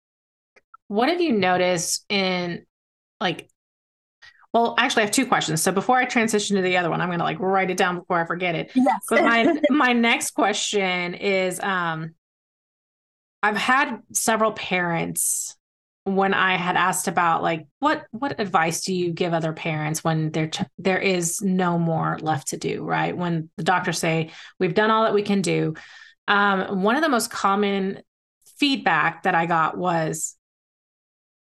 [0.89, 2.65] what have you noticed in
[3.21, 3.49] like
[4.53, 5.63] well, actually, I have two questions.
[5.63, 7.99] So before I transition to the other one, I'm going to like write it down
[7.99, 8.71] before I forget it.
[8.75, 9.01] Yes.
[9.09, 12.15] But my my next question is, um,
[13.43, 15.57] I've had several parents
[16.05, 20.33] when I had asked about like what what advice do you give other parents when
[20.33, 23.17] there there is no more left to do, right?
[23.17, 25.75] When the doctors say we've done all that we can do.
[26.29, 28.01] Um, one of the most common
[28.59, 30.37] feedback that I got was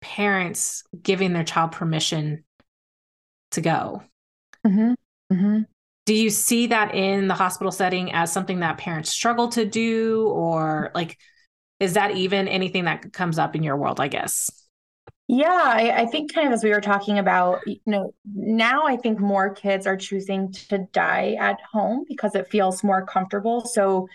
[0.00, 2.44] parents giving their child permission
[3.52, 4.02] to go.
[4.66, 4.92] Mm-hmm.
[5.32, 5.60] Mm-hmm.
[6.06, 10.26] Do you see that in the hospital setting as something that parents struggle to do,
[10.28, 11.18] or like,
[11.80, 14.00] is that even anything that comes up in your world?
[14.00, 14.50] I guess.
[15.32, 18.96] Yeah, I, I, think kind of as we were talking about, you know, now I
[18.96, 23.64] think more kids are choosing to die at home because it feels more comfortable.
[23.64, 24.08] So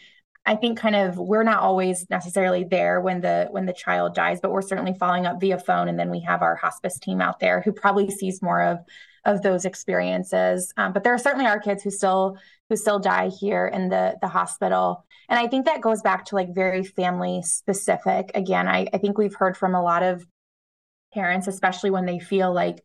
[0.46, 4.40] I think kind of we're not always necessarily there when the when the child dies,
[4.42, 7.40] but we're certainly following up via phone, and then we have our hospice team out
[7.40, 8.80] there who probably sees more of
[9.24, 10.72] of those experiences.
[10.78, 12.38] Um, but there are certainly are kids who still
[12.70, 16.36] who still die here in the the hospital, and I think that goes back to
[16.36, 18.32] like very family specific.
[18.34, 20.26] Again, I, I think we've heard from a lot of
[21.14, 22.84] parents, especially when they feel like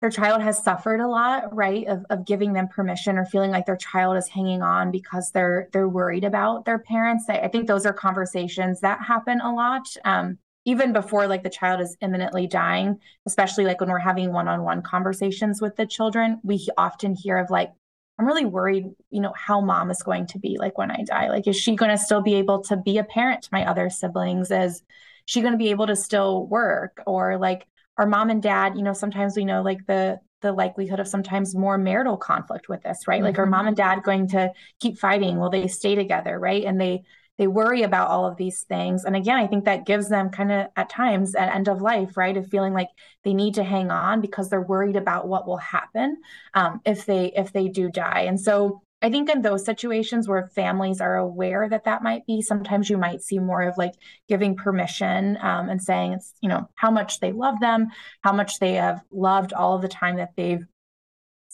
[0.00, 1.86] their child has suffered a lot, right?
[1.86, 5.68] Of, of giving them permission or feeling like their child is hanging on because they're
[5.72, 7.26] they're worried about their parents.
[7.28, 9.86] I, I think those are conversations that happen a lot.
[10.04, 14.82] Um, even before like the child is imminently dying, especially like when we're having one-on-one
[14.82, 17.72] conversations with the children, we often hear of like,
[18.20, 21.30] I'm really worried, you know, how mom is going to be like when I die.
[21.30, 23.88] Like, is she going to still be able to be a parent to my other
[23.88, 24.50] siblings?
[24.50, 24.82] Is
[25.24, 27.02] she going to be able to still work?
[27.06, 31.00] Or like, our mom and dad, you know, sometimes we know like the the likelihood
[31.00, 33.16] of sometimes more marital conflict with this, right?
[33.18, 33.26] Mm-hmm.
[33.26, 35.38] Like, are mom and dad going to keep fighting?
[35.38, 36.64] Will they stay together, right?
[36.64, 37.02] And they
[37.40, 39.04] they worry about all of these things.
[39.04, 42.16] And again i think that gives them kind of at times at end of life
[42.16, 42.36] right?
[42.36, 42.88] Of feeling like
[43.24, 46.18] they need to hang on because they're worried about what will happen
[46.54, 48.22] um, if they if they do die.
[48.28, 52.42] And so i think in those situations where families are aware that that might be
[52.42, 53.94] sometimes you might see more of like
[54.28, 57.88] giving permission um, and saying it's you know how much they love them
[58.20, 60.66] how much they have loved all of the time that they've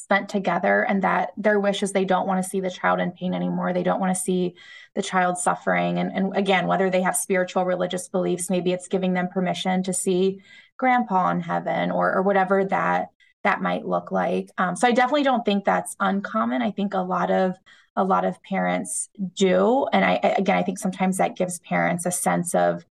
[0.07, 3.11] spent together and that their wish is they don't want to see the child in
[3.11, 3.73] pain anymore.
[3.73, 4.55] They don't want to see
[4.95, 5.99] the child suffering.
[5.99, 9.93] And, and again whether they have spiritual religious beliefs maybe it's giving them permission to
[9.93, 10.43] see
[10.77, 13.09] grandpa in heaven or or whatever that
[13.43, 14.49] that might look like.
[14.59, 16.63] Um, so i definitely don't think that's uncommon.
[16.63, 17.57] I think a lot of
[17.97, 19.89] a lot of parents do.
[19.93, 22.85] And i again i think sometimes that gives parents a sense of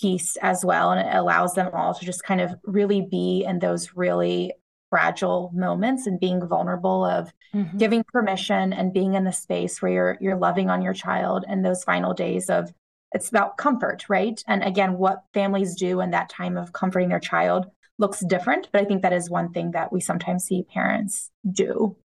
[0.00, 3.58] peace as well and it allows them all to just kind of really be in
[3.58, 4.52] those really
[4.92, 7.78] fragile moments and being vulnerable of mm-hmm.
[7.78, 11.64] giving permission and being in the space where you're you're loving on your child and
[11.64, 12.70] those final days of
[13.12, 14.44] it's about comfort right?
[14.46, 17.64] And again what families do in that time of comforting their child
[17.98, 21.96] looks different but i think that is one thing that we sometimes see parents do.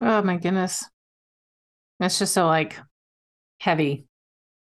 [0.00, 0.88] Oh my goodness.
[1.98, 2.78] That's just so like
[3.58, 4.06] heavy.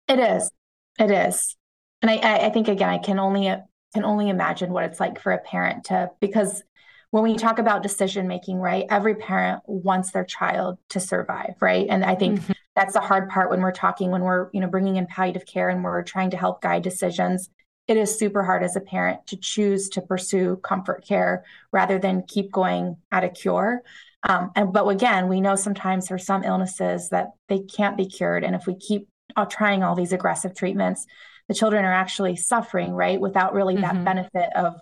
[0.08, 0.50] It is.
[0.98, 1.54] It is.
[2.00, 3.54] And i i think again i can only
[3.94, 6.62] can only imagine what it's like for a parent to because
[7.10, 11.86] when we talk about decision making right every parent wants their child to survive right?
[11.88, 12.52] And i think mm-hmm.
[12.76, 15.68] that's the hard part when we're talking when we're you know bringing in palliative care
[15.68, 17.50] and we're trying to help guide decisions.
[17.88, 22.22] It is super hard as a parent to choose to pursue comfort care rather than
[22.22, 23.82] keep going at a cure.
[24.22, 28.44] Um, and but again we know sometimes there's some illnesses that they can't be cured.
[28.44, 31.06] And if we keep uh, trying all these aggressive treatments
[31.50, 33.82] the children are actually suffering, right, without really mm-hmm.
[33.82, 34.76] that benefit of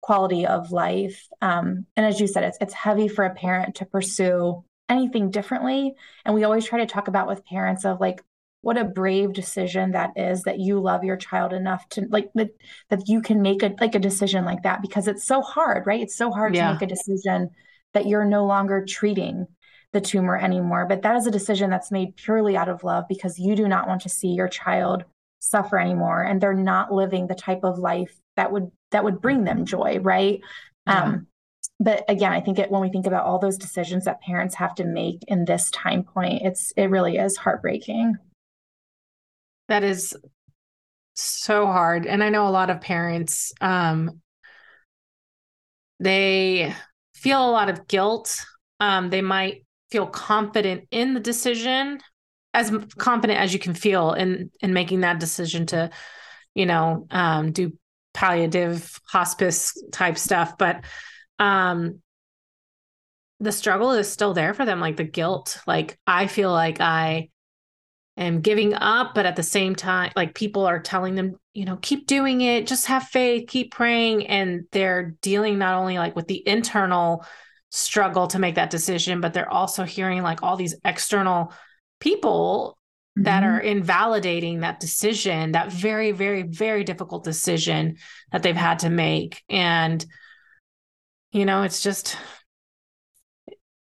[0.00, 1.28] quality of life.
[1.40, 5.94] Um, and as you said, it's it's heavy for a parent to pursue anything differently.
[6.24, 8.20] And we always try to talk about with parents of like
[8.62, 12.50] what a brave decision that is that you love your child enough to like that,
[12.90, 16.00] that you can make a like a decision like that because it's so hard, right?
[16.00, 16.66] It's so hard yeah.
[16.66, 17.50] to make a decision
[17.94, 19.46] that you're no longer treating
[19.92, 20.84] the tumor anymore.
[20.88, 23.86] But that is a decision that's made purely out of love because you do not
[23.86, 25.04] want to see your child
[25.40, 29.44] suffer anymore and they're not living the type of life that would that would bring
[29.44, 30.40] them joy right?
[30.86, 31.02] Yeah.
[31.02, 31.26] um
[31.80, 34.74] but again i think it when we think about all those decisions that parents have
[34.74, 38.16] to make in this time point it's it really is heartbreaking.
[39.68, 40.16] That is
[41.14, 44.20] so hard and i know a lot of parents um
[46.00, 46.72] they
[47.14, 48.36] feel a lot of guilt.
[48.80, 51.98] Um they might feel confident in the decision
[52.54, 55.90] as confident as you can feel in in making that decision to
[56.54, 57.72] you know um, do
[58.14, 60.58] palliative hospice type stuff.
[60.58, 60.84] But
[61.38, 62.00] um
[63.40, 65.60] the struggle is still there for them like the guilt.
[65.66, 67.28] Like i feel like i
[68.16, 71.76] am giving up but at the same time like people are telling them you know
[71.76, 72.66] keep doing it.
[72.66, 73.48] Just have faith.
[73.48, 74.26] Keep praying.
[74.26, 77.24] And they're dealing not only like with the internal
[77.70, 81.52] struggle to make that decision but they're also hearing like all these external
[82.00, 82.78] people
[83.16, 83.24] mm-hmm.
[83.24, 87.96] that are invalidating that decision that very very very difficult decision
[88.32, 90.04] that they've had to make and
[91.32, 92.16] you know it's just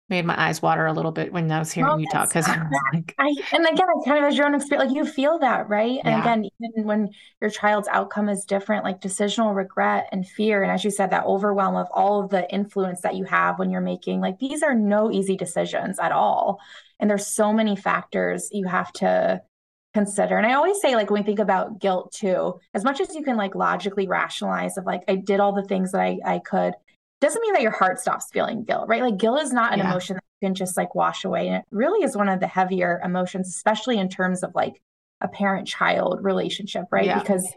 [0.09, 2.47] made my eyes water a little bit when I was hearing well, you talk because
[2.47, 5.39] I'm like, I and again, I kind of as your own experience, like you feel
[5.39, 5.99] that, right?
[6.03, 6.21] And yeah.
[6.21, 7.09] again, even when
[7.41, 11.25] your child's outcome is different, like decisional regret and fear, and as you said, that
[11.25, 14.73] overwhelm of all of the influence that you have when you're making, like these are
[14.73, 16.61] no easy decisions at all,
[16.99, 19.41] and there's so many factors you have to
[19.93, 20.37] consider.
[20.37, 23.23] And I always say, like when we think about guilt too, as much as you
[23.23, 26.73] can like logically rationalize of like I did all the things that I I could
[27.19, 29.01] doesn't mean that your heart stops feeling guilt, right?
[29.01, 29.89] Like guilt is not an yeah.
[29.89, 31.47] emotion that you can just like wash away.
[31.47, 34.81] And it really is one of the heavier emotions, especially in terms of like
[35.21, 37.05] a parent child relationship, right?
[37.05, 37.19] Yeah.
[37.19, 37.51] Because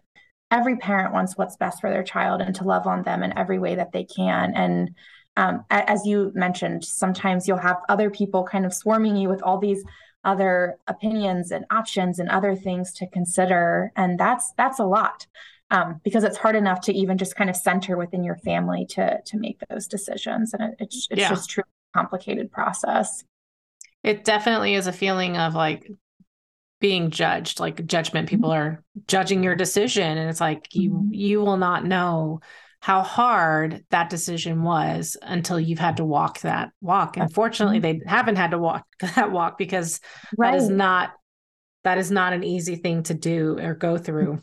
[0.50, 3.58] every parent wants what's best for their child and to love on them in every
[3.58, 4.54] way that they can.
[4.54, 4.94] And
[5.36, 9.58] um, as you mentioned, sometimes you'll have other people kind of swarming you with all
[9.58, 9.82] these
[10.24, 13.90] other opinions and options and other things to consider.
[13.96, 15.26] And that's that's a lot
[15.70, 19.20] um, because it's hard enough to even just kind of center within your family to
[19.24, 21.28] to make those decisions, and it, it's it's yeah.
[21.28, 23.24] just truly complicated process.
[24.02, 25.90] It definitely is a feeling of like
[26.80, 28.26] being judged, like judgment.
[28.26, 28.36] Mm-hmm.
[28.36, 31.14] People are judging your decision, and it's like you mm-hmm.
[31.14, 32.40] you will not know
[32.80, 37.18] how hard that decision was until you've had to walk that walk.
[37.18, 37.98] And fortunately, mm-hmm.
[38.00, 40.00] they haven't had to walk that walk because
[40.36, 40.52] right.
[40.52, 41.12] that is not
[41.84, 44.42] that is not an easy thing to do or go through.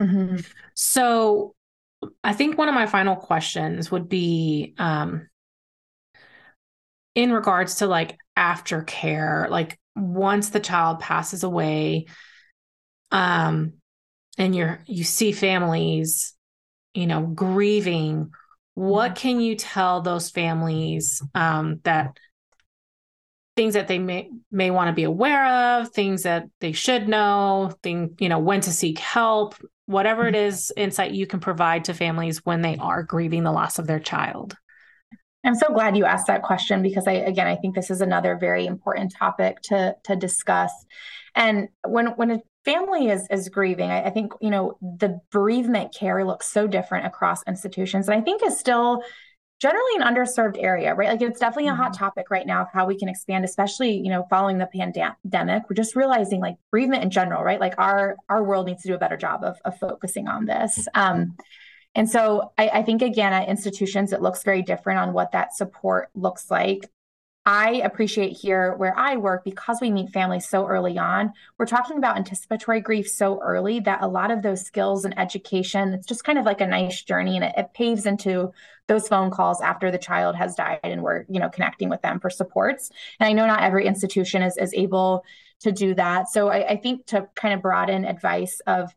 [0.00, 0.36] Mm-hmm.
[0.74, 1.54] So
[2.22, 5.28] I think one of my final questions would be um,
[7.14, 12.06] in regards to like aftercare, like once the child passes away,
[13.10, 13.74] um,
[14.36, 16.34] and you're you see families,
[16.94, 18.30] you know, grieving,
[18.74, 22.16] what can you tell those families um, that
[23.56, 27.72] things that they may may want to be aware of, things that they should know,
[27.82, 29.54] thing, you know, when to seek help,
[29.86, 30.80] whatever it mm-hmm.
[30.80, 34.56] insight you can provide to families when they are grieving the loss of their child.
[35.44, 38.36] I'm so glad you asked that question because I again I think this is another
[38.36, 40.72] very important topic to to discuss.
[41.34, 45.94] And when when a family is is grieving, I, I think you know the bereavement
[45.94, 49.02] care looks so different across institutions, and I think is still
[49.60, 51.08] generally an underserved area, right?
[51.08, 52.04] Like it's definitely a hot mm-hmm.
[52.04, 55.62] topic right now of how we can expand, especially, you know, following the pandemic.
[55.70, 57.60] We're just realizing like bereavement in general, right?
[57.60, 60.86] Like our our world needs to do a better job of, of focusing on this.
[60.94, 61.36] Um,
[61.94, 65.54] and so I, I think again at institutions, it looks very different on what that
[65.54, 66.90] support looks like.
[67.46, 71.32] I appreciate here where I work because we meet families so early on.
[71.58, 75.92] We're talking about anticipatory grief so early that a lot of those skills and education,
[75.92, 78.50] it's just kind of like a nice journey and it, it paves into
[78.88, 82.18] those phone calls after the child has died and we're, you know, connecting with them
[82.18, 82.90] for supports.
[83.20, 85.22] And I know not every institution is, is able
[85.60, 86.30] to do that.
[86.30, 88.94] So I, I think to kind of broaden advice of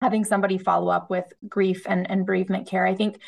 [0.00, 3.18] having somebody follow up with grief and, and bereavement care, I think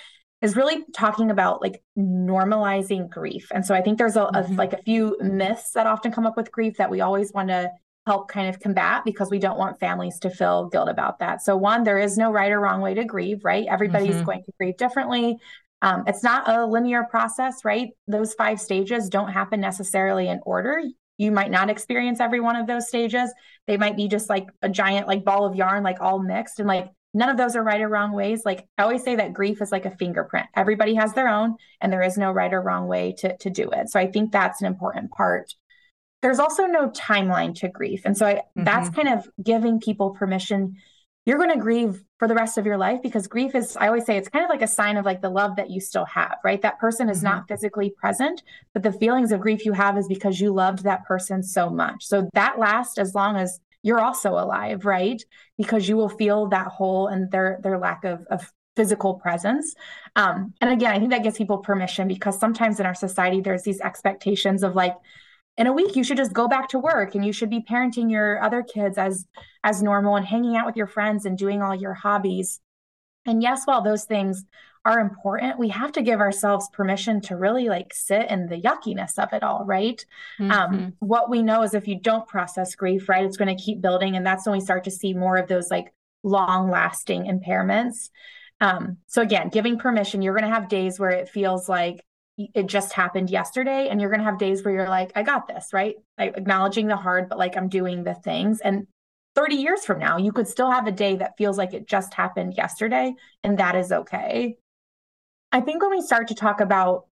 [0.42, 3.48] is really talking about like normalizing grief.
[3.52, 4.52] And so I think there's a, mm-hmm.
[4.52, 7.48] a, like a few myths that often come up with grief that we always want
[7.48, 7.70] to
[8.06, 11.42] help kind of combat because we don't want families to feel guilt about that.
[11.42, 13.66] So one, there is no right or wrong way to grieve, right?
[13.68, 14.24] Everybody's mm-hmm.
[14.24, 15.38] going to grieve differently.
[15.82, 17.90] Um, it's not a linear process, right?
[18.06, 20.80] Those five stages don't happen necessarily in order.
[21.18, 23.32] You might not experience every one of those stages.
[23.66, 26.60] They might be just like a giant like ball of yarn, like all mixed.
[26.60, 28.42] And like none of those are right or wrong ways.
[28.44, 30.46] Like I always say that grief is like a fingerprint.
[30.54, 33.70] Everybody has their own, and there is no right or wrong way to, to do
[33.70, 33.88] it.
[33.88, 35.54] So I think that's an important part.
[36.22, 38.02] There's also no timeline to grief.
[38.04, 38.64] And so I, mm-hmm.
[38.64, 40.76] that's kind of giving people permission.
[41.24, 44.06] You're going to grieve for the rest of your life because grief is, I always
[44.06, 46.36] say, it's kind of like a sign of like the love that you still have,
[46.44, 46.60] right?
[46.62, 47.26] That person is mm-hmm.
[47.26, 48.42] not physically present,
[48.72, 52.04] but the feelings of grief you have is because you loved that person so much.
[52.04, 55.22] So that lasts as long as you're also alive, right?
[55.56, 59.74] Because you will feel that hole and their their lack of of physical presence.
[60.16, 63.62] Um, and again, I think that gives people permission because sometimes in our society there's
[63.62, 64.96] these expectations of like
[65.56, 68.10] in a week you should just go back to work and you should be parenting
[68.10, 69.24] your other kids as
[69.62, 72.60] as normal and hanging out with your friends and doing all your hobbies.
[73.24, 74.44] And yes, while those things
[74.86, 79.18] are important, we have to give ourselves permission to really like sit in the yuckiness
[79.18, 80.04] of it all, right?
[80.38, 80.52] Um, mm-hmm.
[80.52, 83.80] Um, what we know is if you don't process grief, right, it's going to keep
[83.80, 84.14] building.
[84.14, 88.10] And that's when we start to see more of those like long lasting impairments.
[88.60, 92.04] Um, so again, giving permission, you're going to have days where it feels like
[92.38, 95.48] it just happened yesterday and you're going to have days where you're like i got
[95.48, 98.86] this right like acknowledging the hard but like i'm doing the things and
[99.34, 102.12] 30 years from now you could still have a day that feels like it just
[102.12, 104.56] happened yesterday and that is okay
[105.52, 107.06] i think when we start to talk about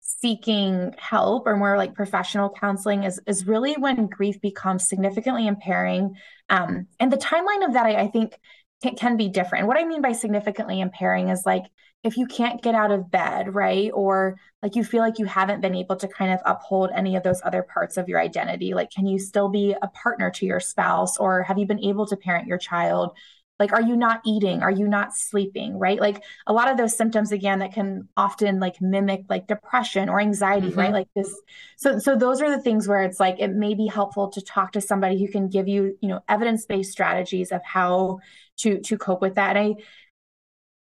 [0.00, 6.14] seeking help or more like professional counseling is is really when grief becomes significantly impairing
[6.48, 8.38] um, and the timeline of that I, I think
[8.82, 11.64] can, can be different what i mean by significantly impairing is like
[12.06, 13.90] if you can't get out of bed, right?
[13.92, 17.24] Or like you feel like you haven't been able to kind of uphold any of
[17.24, 20.60] those other parts of your identity, like can you still be a partner to your
[20.60, 23.16] spouse or have you been able to parent your child?
[23.58, 24.62] Like, are you not eating?
[24.62, 25.78] Are you not sleeping?
[25.78, 26.00] Right.
[26.00, 30.20] Like a lot of those symptoms, again, that can often like mimic like depression or
[30.20, 30.78] anxiety, mm-hmm.
[30.78, 30.92] right?
[30.92, 31.34] Like this.
[31.76, 34.72] So, so those are the things where it's like it may be helpful to talk
[34.72, 38.18] to somebody who can give you, you know, evidence based strategies of how
[38.58, 39.56] to to cope with that.
[39.56, 39.82] And I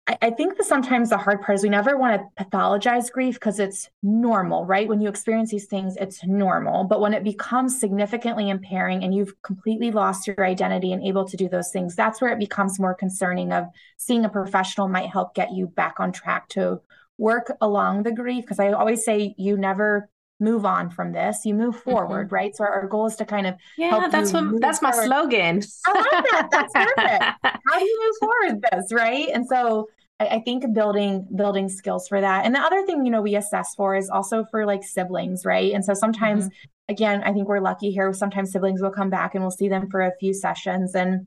[0.06, 3.34] I, I think that sometimes the hard part is we never want to pathologize grief
[3.34, 4.88] because it's normal, right?
[4.88, 6.84] When you experience these things, it's normal.
[6.84, 11.36] But when it becomes significantly impairing and you've completely lost your identity and able to
[11.36, 15.34] do those things, that's where it becomes more concerning of seeing a professional might help
[15.34, 16.80] get you back on track to
[17.18, 18.44] work along the grief.
[18.44, 20.08] Because I always say you never
[20.42, 21.44] move on from this.
[21.44, 22.34] You move forward mm-hmm.
[22.34, 22.56] right?
[22.56, 25.62] So our, our, goal is to kind of yeah that's what that's my slogan.
[25.86, 26.48] I like that.
[26.50, 27.24] That's perfect.
[27.42, 29.28] How do you move forward this right?
[29.32, 29.88] And so
[30.20, 32.44] I, I think building building skills for that.
[32.44, 35.72] And the other thing you know we assess for is also for like siblings right?
[35.72, 36.92] And so sometimes mm-hmm.
[36.92, 38.12] again i think we're lucky here.
[38.12, 40.94] Sometimes siblings will come back and we'll see them for a few sessions.
[40.94, 41.26] And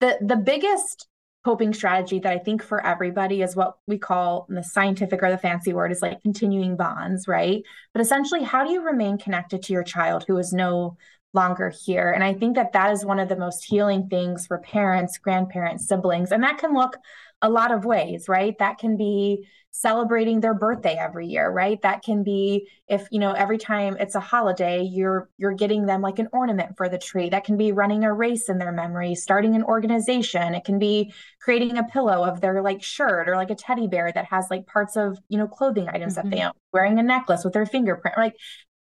[0.00, 1.08] the the biggest
[1.44, 5.38] coping strategy that I think for everybody is what we call the scientific or the
[5.38, 7.62] fancy word is like continuing bonds, right?
[7.94, 10.96] But essentially, how do you remain connected to your child who is no
[11.32, 12.10] longer here?
[12.10, 15.88] And I think that that is one of the most healing things for parents, grandparents,
[15.88, 16.30] siblings.
[16.30, 16.96] And that can look
[17.40, 18.58] a lot of ways, right?
[18.58, 21.80] That can be celebrating their birthday every year right?
[21.82, 26.00] That can be if you know every time it's a holiday you're you're getting them
[26.00, 27.30] like an ornament for the tree.
[27.30, 30.54] That can be running a race in their memory starting an organization.
[30.54, 34.10] It can be creating a pillow of their like shirt or like a teddy bear
[34.12, 36.30] that has like parts of you know clothing items mm-hmm.
[36.30, 38.16] that they own wearing a necklace with their fingerprint.
[38.16, 38.36] Like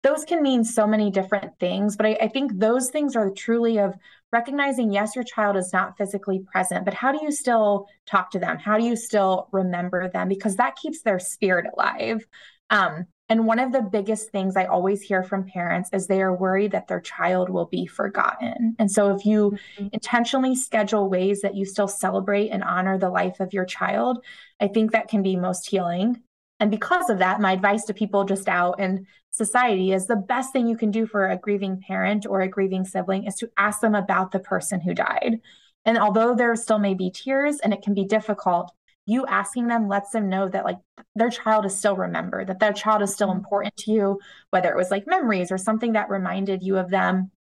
[0.04, 3.80] those can mean so many different things but I, I, think those things are truly
[3.80, 3.96] of
[4.36, 8.40] recognizing yes your child is not physically present but how do you still talk to
[8.40, 8.58] them?
[8.58, 10.28] How do you still remember them?
[10.28, 12.26] Because that keeps their spirit alive.
[12.70, 16.36] Um, and one of the biggest things i always hear from parents is they are
[16.36, 18.76] worried that their child will be forgotten.
[18.78, 19.88] And so if you mm-hmm.
[19.94, 24.24] intentionally schedule ways that you still celebrate and honor the life of your child
[24.60, 26.22] i think that can be most healing
[26.60, 30.54] and because of that, my advice to people just out in society is the best
[30.54, 33.82] thing you can do for a grieving parent or a grieving sibling is to ask
[33.82, 35.42] them about the person who died.
[35.84, 38.72] And although there still may be tears and it can be difficult,
[39.06, 40.80] you asking them lets them know that like
[41.14, 43.40] their child is still remembered, that their child is still mm-hmm.
[43.40, 47.32] important to you, whether it was like memories or something that reminded you of them.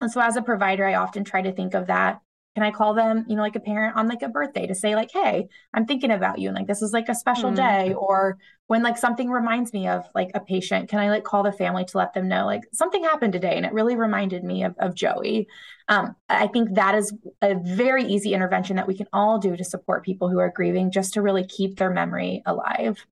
[0.00, 2.20] And so as a provider, I often try to think of that
[2.58, 4.96] can I call them, you know, like a parent on like a birthday to say
[4.96, 7.54] like, hey, I'm thinking about you and like this is like a special mm.
[7.54, 8.36] day or
[8.66, 11.84] when like something reminds me of like a patient, can I like call the family
[11.84, 14.96] to let them know like something happened today and it really reminded me of, of
[14.96, 15.46] Joey.
[15.86, 19.62] Um, I think that is a very easy intervention that we can all do to
[19.62, 23.06] support people who are grieving just to really keep their memory alive.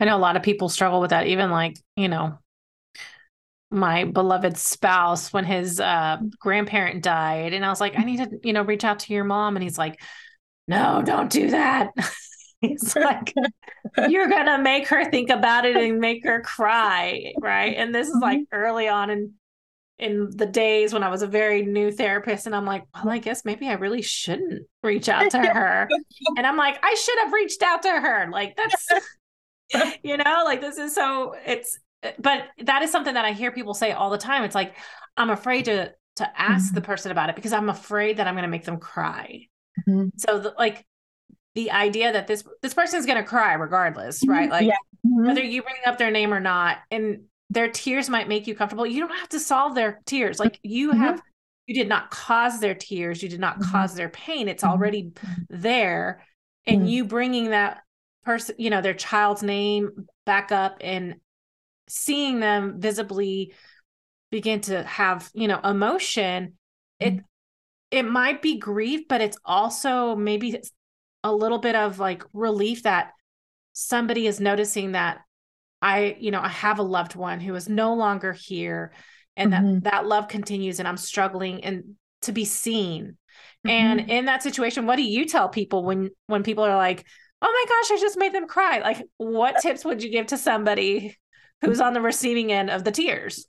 [0.00, 2.38] I know a lot of people struggle with that, even like, you know,
[3.72, 8.38] my beloved spouse when his uh, grandparent died and i was like i need to
[8.44, 9.98] you know reach out to your mom and he's like
[10.68, 11.90] no don't do that.
[12.60, 13.34] He's like
[14.08, 17.74] you're gonna make her think about it and make her cry right?
[17.76, 18.54] And this is like mm-hmm.
[18.56, 19.32] early on in
[19.98, 23.18] in the days when i was a very new therapist and i'm like well i
[23.18, 25.88] guess maybe i really shouldn't reach out to her.
[26.36, 28.28] And i'm like i should have reached out to her.
[28.30, 28.88] Like that's
[30.04, 31.78] you know like this is so it's
[32.18, 34.44] but that is something that I hear people say all the time.
[34.44, 34.76] It's like
[35.16, 36.74] I'm afraid to to ask mm-hmm.
[36.74, 39.46] the person about it because I'm afraid that I'm going to make them cry.
[39.88, 40.08] Mm-hmm.
[40.18, 40.84] So the, like
[41.54, 44.30] the idea that this this person is going to cry regardless, mm-hmm.
[44.30, 44.50] right?
[44.50, 44.74] Like yeah.
[45.06, 45.26] Mm-hmm.
[45.26, 48.86] whether you bring up their name or not and their tears might make you comfortable.
[48.86, 50.38] You don't have to solve their tears.
[50.38, 51.00] Like you mm-hmm.
[51.00, 51.22] have
[51.66, 54.48] you did not cause their tears, you did not cause their pain.
[54.48, 55.12] It's already
[55.48, 56.24] there
[56.66, 57.82] and you bringing that
[58.24, 61.16] person, you know, their child's name back up and
[61.94, 63.52] seeing them visibly
[64.30, 66.54] begin to have you know emotion
[66.98, 67.18] it mm-hmm.
[67.90, 70.58] it might be grief but it's also maybe
[71.22, 73.12] a little bit of like relief that
[73.74, 75.18] somebody is noticing that
[75.82, 78.94] i you know i have a loved one who is no longer here
[79.36, 79.74] and mm-hmm.
[79.80, 81.84] that that love continues and i'm struggling and
[82.22, 83.18] to be seen
[83.66, 83.68] mm-hmm.
[83.68, 87.04] and in that situation what do you tell people when when people are like
[87.44, 88.78] oh my gosh, I just made them cry.
[88.78, 91.16] Like, what tips would you give to somebody
[91.62, 93.46] who's on the receiving end of the tears?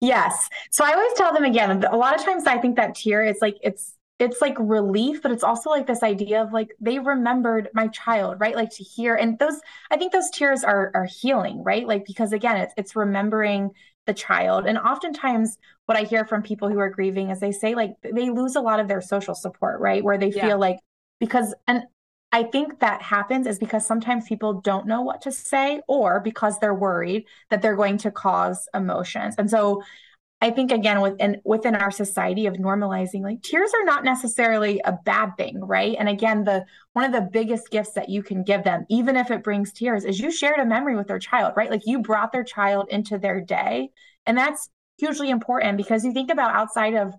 [0.00, 0.48] Yes.
[0.70, 3.38] So I always tell them again, a lot of times I think that tear is
[3.40, 7.68] like, it's, it's like relief, but it's also like this idea of like they remembered
[7.74, 8.56] my child, right?
[8.56, 11.86] Like to hear and those I think those tears are are healing, right?
[11.86, 13.72] Like because again, it's it's remembering
[14.06, 14.66] the child.
[14.66, 18.30] And oftentimes what I hear from people who are grieving is they say like they
[18.30, 20.02] lose a lot of their social support, right?
[20.02, 20.46] Where they yeah.
[20.46, 20.78] feel like
[21.20, 21.82] because and
[22.32, 26.58] I think that happens is because sometimes people don't know what to say or because
[26.58, 29.36] they're worried that they're going to cause emotions.
[29.38, 29.82] And so
[30.40, 34.98] I think again within within our society of normalizing like tears are not necessarily a
[35.04, 35.96] bad thing, right?
[35.98, 39.30] And again, the one of the biggest gifts that you can give them, even if
[39.30, 41.70] it brings tears, is you shared a memory with their child, right?
[41.70, 43.88] Like you brought their child into their day.
[44.26, 44.68] And that's
[44.98, 47.14] hugely important because you think about outside of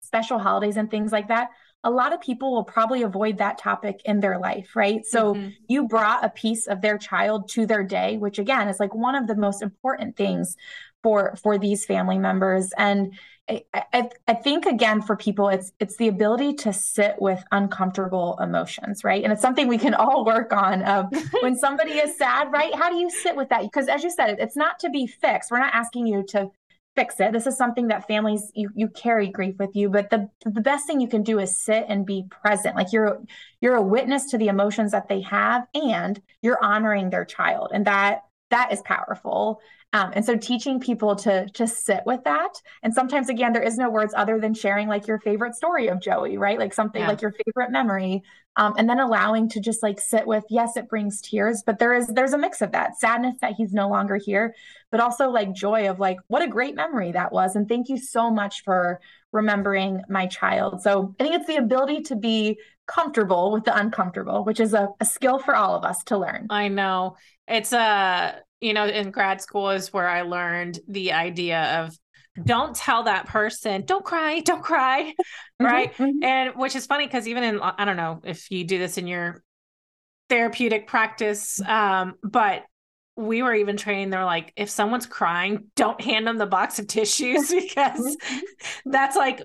[0.00, 1.50] special holidays and things like that,
[1.84, 5.06] a lot of people will probably avoid that topic in their life, right?
[5.06, 5.50] So mm-hmm.
[5.68, 9.14] you brought a piece of their child to their day, which again is like one
[9.14, 10.56] of the most important things
[11.02, 12.72] for for these family members.
[12.76, 13.16] And
[13.48, 18.36] I, I, I think again for people it's it's the ability to sit with uncomfortable
[18.42, 19.22] emotions right?
[19.22, 21.10] And it's something we can all work on um,
[21.40, 22.74] when somebody is sad right?
[22.74, 23.62] How do you sit with that?
[23.62, 25.50] Because as you said it's not to be fixed.
[25.50, 26.50] We're not asking you to
[26.98, 27.32] fix it.
[27.32, 30.86] This is something that families you, you carry grief with you but the the best
[30.86, 32.74] thing you can do is sit and be present.
[32.74, 33.22] Like you're
[33.60, 37.70] you're a witness to the emotions that they have and you're honoring their child.
[37.72, 39.60] And that that is powerful
[39.94, 42.60] um, and so teaching people to to sit with that.
[42.82, 46.00] And sometimes again, there is no words other than sharing like your favorite story of
[46.00, 46.58] Joey, right?
[46.58, 47.08] Like something yeah.
[47.08, 48.22] like your favorite memory.
[48.56, 51.94] Um, and then allowing to just like sit with, yes, it brings tears, but there
[51.94, 54.54] is there's a mix of that sadness that he's no longer here,
[54.90, 57.56] but also like joy of like what a great memory that was.
[57.56, 59.00] And thank you so much for
[59.32, 60.82] remembering my child.
[60.82, 64.88] So I think it's the ability to be comfortable with the uncomfortable, which is a,
[65.00, 66.46] a skill for all of us to learn.
[66.50, 67.16] I know.
[67.46, 71.96] It's a you know, in grad school is where I learned the idea of
[72.44, 75.14] don't tell that person, don't cry, don't cry.
[75.60, 75.94] Mm-hmm, right.
[75.94, 76.22] Mm-hmm.
[76.22, 79.06] And which is funny because even in, I don't know if you do this in
[79.06, 79.42] your
[80.28, 82.64] therapeutic practice, um, but
[83.16, 86.86] we were even trained they're like if someone's crying don't hand them the box of
[86.86, 88.90] tissues because mm-hmm.
[88.90, 89.42] that's like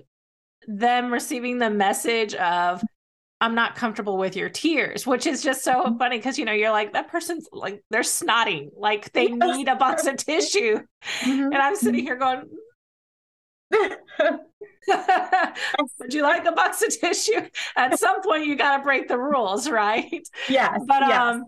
[0.68, 2.80] them receiving the message of
[3.40, 5.98] I'm not comfortable with your tears, which is just so mm-hmm.
[5.98, 9.76] funny because you know you're like that person's like they're snotting, like they need a
[9.76, 10.80] box of tissue,
[11.20, 11.52] mm-hmm.
[11.52, 12.48] and I'm sitting here going,
[15.98, 17.42] "Would you like a box of tissue?"
[17.76, 20.26] At some point, you got to break the rules, right?
[20.48, 21.20] Yeah, but yes.
[21.20, 21.44] um,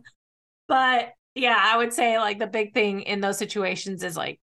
[0.68, 4.40] but yeah, I would say like the big thing in those situations is like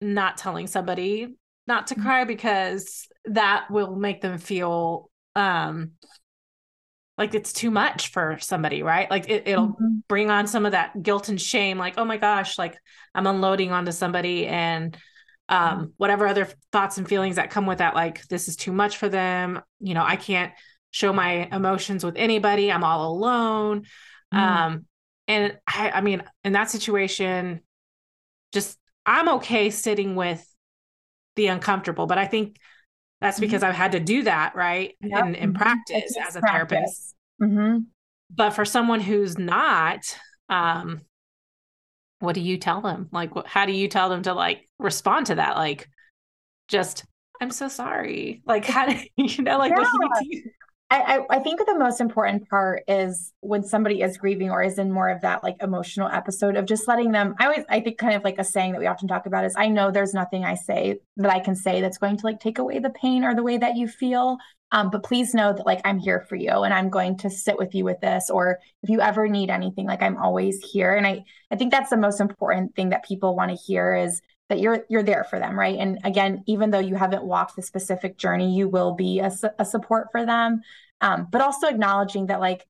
[0.00, 1.28] not telling somebody
[1.66, 2.04] not to mm-hmm.
[2.04, 5.92] cry because that will make them feel um
[7.20, 9.10] like it's too much for somebody, right?
[9.10, 9.98] Like it, will mm-hmm.
[10.08, 12.78] bring on some of that guilt and shame, like, oh my gosh, like
[13.14, 14.96] I'm unloading onto somebody and
[15.50, 15.84] um, mm-hmm.
[15.98, 19.10] whatever other thoughts and feelings that come with that, like this is too much for
[19.10, 19.60] them.
[19.80, 20.50] You know, I can't
[20.92, 22.72] show my emotions with anybody.
[22.72, 23.82] I'm all alone.
[24.32, 24.38] Mm-hmm.
[24.38, 24.86] Um,
[25.28, 27.60] and I, I mean, in that situation,
[28.50, 30.42] just I'm okay sitting with
[31.36, 32.56] the uncomfortable, but I think
[33.20, 33.46] that's mm-hmm.
[33.46, 34.94] because I've had to do that, right?
[35.02, 35.24] Yep.
[35.24, 35.62] In, in mm-hmm.
[35.62, 36.70] practice as a practice.
[36.70, 37.14] therapist.
[37.42, 37.78] Mm-hmm.
[38.34, 40.00] But for someone who's not,
[40.48, 41.02] um,
[42.20, 43.08] what do you tell them?
[43.12, 45.56] Like, what, how do you tell them to like respond to that?
[45.56, 45.88] Like,
[46.68, 47.04] just,
[47.40, 48.42] I'm so sorry.
[48.46, 49.78] Like, how do you know, like, yeah.
[49.78, 50.50] what do you do?
[50.92, 54.90] I, I think the most important part is when somebody is grieving or is in
[54.90, 57.36] more of that like emotional episode of just letting them.
[57.38, 59.54] I always, I think kind of like a saying that we often talk about is
[59.56, 62.58] I know there's nothing I say that I can say that's going to like take
[62.58, 64.38] away the pain or the way that you feel.
[64.72, 67.56] Um, but please know that like I'm here for you and I'm going to sit
[67.56, 68.28] with you with this.
[68.28, 70.94] Or if you ever need anything, like I'm always here.
[70.94, 71.22] And I,
[71.52, 74.20] I think that's the most important thing that people want to hear is
[74.50, 75.78] that you're you're there for them right?
[75.78, 79.64] And again even though you haven't walked the specific journey you will be a, a
[79.64, 80.60] support for them.
[81.00, 82.66] Um, but also acknowledging that like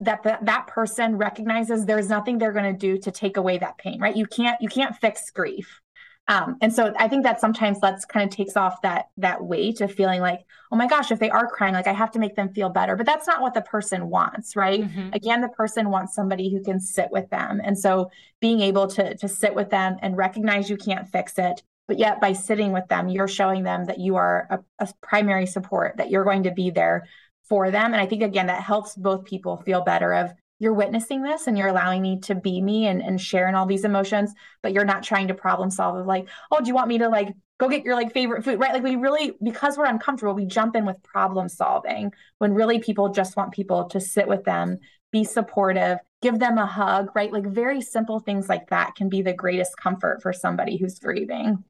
[0.00, 3.78] that the, that person recognizes there's nothing they're going to do to take away that
[3.78, 4.16] pain right?
[4.16, 5.81] You can't you can't fix grief
[6.28, 9.80] um, and so I think that sometimes that's kind of takes off that that weight
[9.80, 12.36] of feeling like, oh my gosh, if they are crying, like I have to make
[12.36, 12.94] them feel better.
[12.96, 14.82] But that's not what the person wants, right?
[14.82, 15.10] Mm-hmm.
[15.14, 17.60] Again, the person wants somebody who can sit with them.
[17.62, 18.10] And so
[18.40, 22.20] being able to to sit with them and recognize you can't fix it, but yet
[22.20, 26.10] by sitting with them, you're showing them that you are a, a primary support, that
[26.10, 27.08] you're going to be there
[27.48, 27.92] for them.
[27.92, 30.32] And I think again, that helps both people feel better of
[30.62, 33.66] you're witnessing this and you're allowing me to be me and, and share in all
[33.66, 34.32] these emotions,
[34.62, 37.08] but you're not trying to problem solve of like, oh, do you want me to
[37.08, 38.60] like go get your like favorite food?
[38.60, 38.72] Right.
[38.72, 43.08] Like we really, because we're uncomfortable, we jump in with problem solving when really people
[43.08, 44.78] just want people to sit with them
[45.10, 47.32] be supportive, give them a hug, right?
[47.32, 51.64] Like very simple things like that can be the greatest comfort for somebody who's grieving.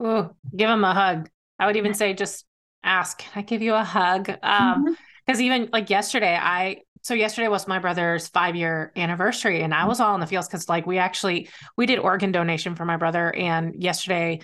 [0.00, 1.30] Oh, give them a hug.
[1.60, 2.44] I would even say just
[2.82, 4.28] ask, can I give you a hug?
[4.28, 4.92] Um, mm-hmm
[5.26, 9.84] because even like yesterday i so yesterday was my brother's five year anniversary and i
[9.84, 12.96] was all in the fields because like we actually we did organ donation for my
[12.96, 14.40] brother and yesterday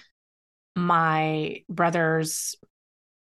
[0.76, 2.56] my brother's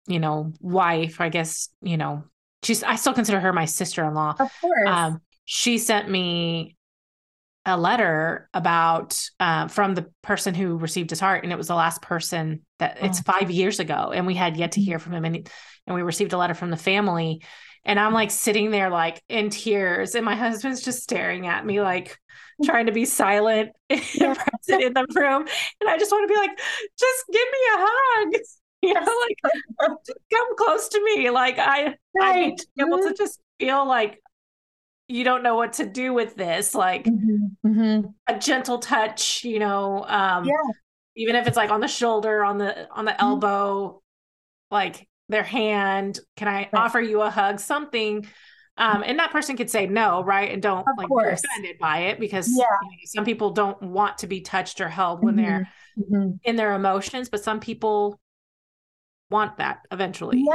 [0.07, 2.25] you know wife i guess you know
[2.63, 6.77] she's i still consider her my sister-in-law of course um, she sent me
[7.69, 11.75] a letter about uh, from the person who received his heart and it was the
[11.75, 13.33] last person that it's oh.
[13.33, 14.87] five years ago and we had yet to mm-hmm.
[14.87, 15.51] hear from him and,
[15.87, 17.43] and we received a letter from the family
[17.87, 21.81] and i'm like sitting there like in tears and my husband's just staring at me
[21.81, 22.19] like
[22.65, 25.47] trying to be silent and present in the room
[25.81, 26.59] and i just want to be like
[26.99, 28.35] just give me a hug
[28.83, 29.97] you know like
[30.33, 32.61] come close to me like i right.
[32.79, 33.13] i able to mm-hmm.
[33.17, 34.21] just feel like
[35.09, 37.69] you don't know what to do with this like mm-hmm.
[37.69, 38.09] Mm-hmm.
[38.27, 40.53] a gentle touch you know um yeah.
[41.17, 43.23] even if it's like on the shoulder on the on the mm-hmm.
[43.23, 44.03] elbow
[44.71, 46.69] like their hand can i right.
[46.75, 48.27] offer you a hug something
[48.79, 51.41] um and that person could say no right and don't of like course.
[51.41, 52.65] be offended by it because yeah.
[52.83, 55.69] you know, some people don't want to be touched or held when they're
[55.99, 56.15] mm-hmm.
[56.15, 56.31] Mm-hmm.
[56.45, 58.21] in their emotions but some people
[59.31, 60.45] want that eventually.
[60.47, 60.55] Yeah.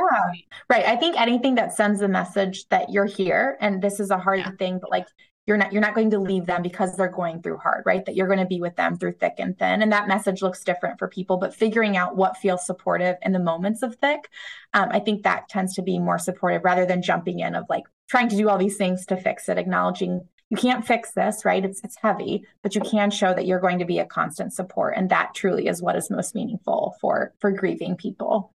[0.69, 0.85] Right.
[0.85, 4.39] I think anything that sends the message that you're here and this is a hard
[4.39, 4.51] yeah.
[4.57, 5.07] thing, but like
[5.51, 8.05] you're not you're not going to leave them because they're going through hard, right?
[8.05, 9.81] That you're going to be with them through thick and thin.
[9.81, 13.39] And that message looks different for people, but figuring out what feels supportive in the
[13.39, 14.29] moments of thick,
[14.73, 17.83] um, I think that tends to be more supportive rather than jumping in of like
[18.09, 21.65] trying to do all these things to fix it, acknowledging you can't fix this, right?
[21.65, 24.95] It's it's heavy, but you can show that you're going to be a constant support.
[24.95, 28.53] And that truly is what is most meaningful for for grieving people.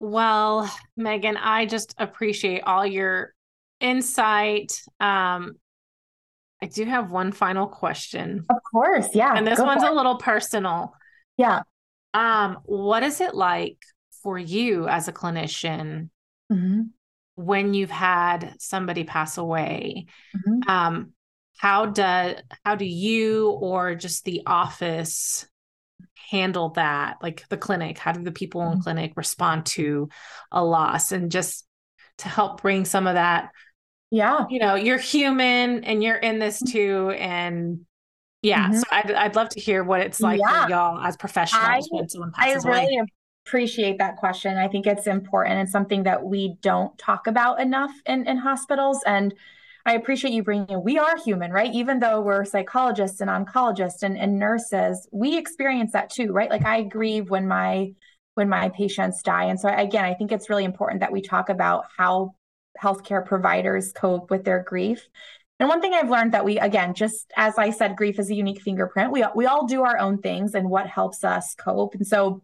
[0.00, 3.34] Well, Megan, I just appreciate all your
[3.80, 4.82] insight.
[4.98, 5.56] Um,
[6.62, 8.44] I do have one final question.
[8.50, 9.32] Of course, yeah.
[9.34, 10.94] And this one's a little personal.
[11.36, 11.62] Yeah.
[12.12, 13.78] Um, what is it like
[14.22, 16.10] for you as a clinician
[16.52, 16.82] mm-hmm.
[17.36, 20.06] when you've had somebody pass away?
[20.36, 20.70] Mm-hmm.
[20.70, 21.12] Um,
[21.60, 25.46] how do how do you or just the office
[26.30, 28.80] handle that like the clinic how do the people in mm-hmm.
[28.80, 30.08] clinic respond to
[30.50, 31.66] a loss and just
[32.16, 33.50] to help bring some of that
[34.10, 36.72] yeah you know you're human and you're in this mm-hmm.
[36.72, 37.80] too and
[38.42, 38.78] yeah mm-hmm.
[38.78, 40.64] so I'd, I'd love to hear what it's like yeah.
[40.64, 43.06] for y'all as professionals I, when someone passes I really away.
[43.46, 47.92] appreciate that question I think it's important and something that we don't talk about enough
[48.06, 49.34] in, in hospitals and
[49.86, 51.72] I appreciate you bringing we are human, right?
[51.72, 56.50] Even though we're psychologists and oncologists and, and nurses, we experience that too, right?
[56.50, 57.92] Like I grieve when my
[58.34, 59.44] when my patients die.
[59.44, 62.34] And so again, I think it's really important that we talk about how
[62.80, 65.08] healthcare providers cope with their grief.
[65.58, 68.34] And one thing I've learned that we again, just as I said, grief is a
[68.34, 69.12] unique fingerprint.
[69.12, 71.94] We we all do our own things and what helps us cope.
[71.94, 72.42] And so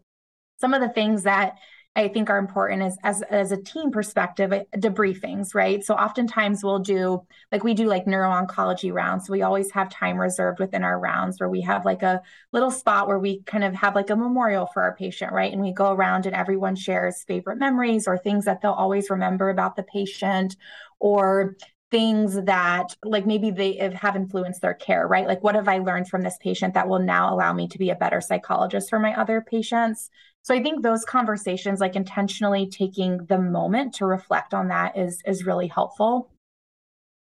[0.59, 1.57] some of the things that
[1.97, 5.83] I think are important is as as a team perspective, uh, debriefings, right?
[5.83, 9.25] So oftentimes we'll do like we do like neuro-oncology rounds.
[9.25, 12.21] So we always have time reserved within our rounds where we have like a
[12.53, 15.51] little spot where we kind of have like a memorial for our patient, right?
[15.51, 19.49] And we go around and everyone shares favorite memories or things that they'll always remember
[19.49, 20.55] about the patient
[20.99, 21.55] or
[21.89, 26.05] things that like maybe they have influenced their care right like what have i learned
[26.05, 29.17] from this patient that will now allow me to be a better psychologist for my
[29.17, 30.09] other patients
[30.43, 35.21] so i think those conversations like intentionally taking the moment to reflect on that is
[35.25, 36.29] is really helpful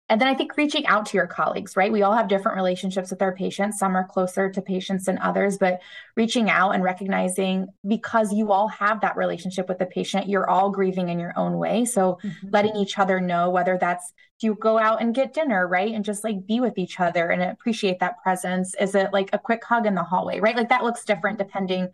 [0.09, 1.91] and then I think reaching out to your colleagues, right?
[1.91, 3.77] We all have different relationships with our patients.
[3.77, 5.81] Some are closer to patients than others, but
[6.17, 10.71] reaching out and recognizing because you all have that relationship with the patient, you're all
[10.71, 11.85] grieving in your own way.
[11.85, 12.49] So mm-hmm.
[12.51, 15.93] letting each other know whether that's do you go out and get dinner, right?
[15.93, 18.73] And just like be with each other and appreciate that presence.
[18.79, 20.55] Is it like a quick hug in the hallway, right?
[20.55, 21.89] Like that looks different depending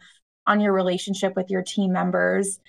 [0.47, 2.59] on your relationship with your team members.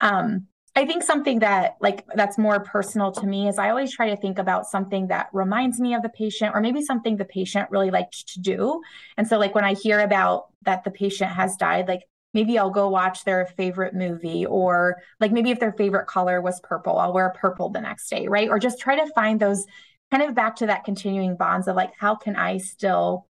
[0.00, 4.10] Um, I think something that like that's more personal to me is I always try
[4.10, 7.70] to think about something that reminds me of the patient or maybe something the patient
[7.70, 8.82] really liked to do.
[9.16, 12.02] And so like when I hear about that the patient has died, like
[12.34, 16.60] maybe I'll go watch their favorite movie or like maybe if their favorite color was
[16.60, 18.50] purple, I'll wear purple the next day, right?
[18.50, 19.64] Or just try to find those
[20.10, 23.26] kind of back to that continuing bonds of like how can I still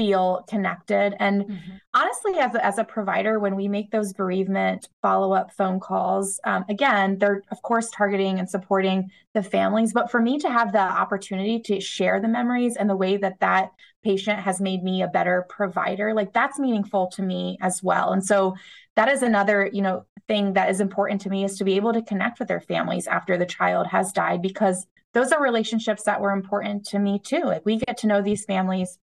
[0.00, 1.14] feel connected.
[1.20, 1.70] And mm-hmm.
[1.92, 6.40] honestly, as a, as a provider, when we make those bereavement follow up phone calls,
[6.44, 9.92] um, again, they're of course targeting and supporting the families.
[9.92, 13.40] But for me to have the opportunity to share the memories and the way that
[13.40, 13.72] that
[14.02, 18.14] patient has made me a better provider, like that's meaningful to me as well.
[18.14, 18.54] And so
[18.96, 21.92] that is another, you know, thing that is important to me is to be able
[21.92, 26.22] to connect with their families after the child has died because those are relationships that
[26.22, 27.42] were important to me too.
[27.44, 28.96] Like we get to know these families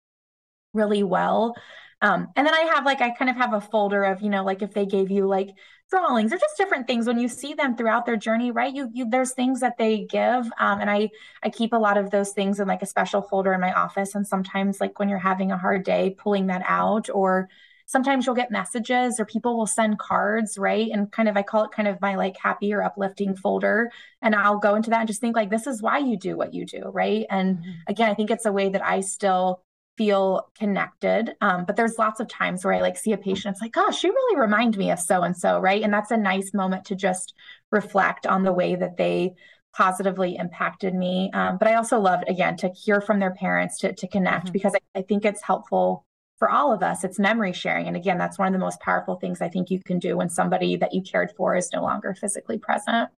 [0.75, 1.55] really well.
[2.03, 4.45] Um, and then I have like, I kind of have a folder of, you know,
[4.45, 5.49] like if they gave you like
[5.91, 8.75] drawings or just different things when you see them throughout their journey, right?
[8.75, 10.45] You, you there's things that they give.
[10.59, 11.09] Um, and I,
[11.43, 14.15] I keep a lot of those things in like a special folder in my office.
[14.15, 17.49] And sometimes like when you're having a hard day, pulling that out or
[17.87, 20.91] sometimes you'll get messages or people will send cards, right?
[20.93, 23.91] And kind of, I call it kind of my like happy or uplifting folder.
[24.21, 26.53] And I'll go into that and just think like, this is why you do what
[26.53, 27.25] you do, right?
[27.31, 27.71] And mm-hmm.
[27.87, 29.63] again, I think it's a way that I still
[29.97, 31.35] feel connected.
[31.41, 34.03] Um, but there's lots of times where I like see a patient, it's like, gosh,
[34.03, 35.83] you really remind me of so and so, right?
[35.83, 37.35] And that's a nice moment to just
[37.71, 39.35] reflect on the way that they
[39.77, 41.31] positively impacted me.
[41.33, 44.53] Um, but I also love, again, to hear from their parents, to, to connect, mm-hmm.
[44.53, 46.05] because I, I think it's helpful
[46.39, 47.05] for all of us.
[47.05, 47.87] It's memory sharing.
[47.87, 50.29] And again, that's one of the most powerful things I think you can do when
[50.29, 53.11] somebody that you cared for is no longer physically present.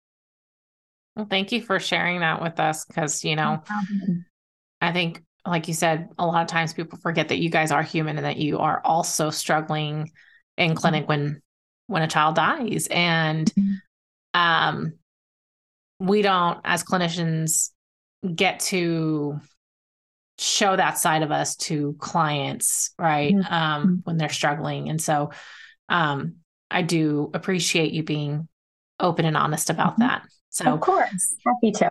[1.15, 3.63] Well, thank you for sharing that with us because, you know,
[4.83, 7.83] I think like you said, a lot of times people forget that you guys are
[7.83, 10.11] human and that you are also struggling
[10.57, 11.09] in clinic mm-hmm.
[11.09, 11.43] when
[11.87, 12.89] when a child dies.
[12.91, 14.41] And mm-hmm.
[14.41, 14.95] um
[15.99, 17.71] we don't as clinicians
[18.35, 19.41] get to
[20.39, 23.35] show that side of us to clients, right?
[23.35, 23.53] Mm-hmm.
[23.53, 24.89] Um when they're struggling.
[24.89, 25.31] And so
[25.89, 26.37] um
[26.71, 28.49] I do appreciate you being
[28.99, 30.03] open and honest about mm-hmm.
[30.03, 30.23] that.
[30.51, 31.91] So of course, happy to.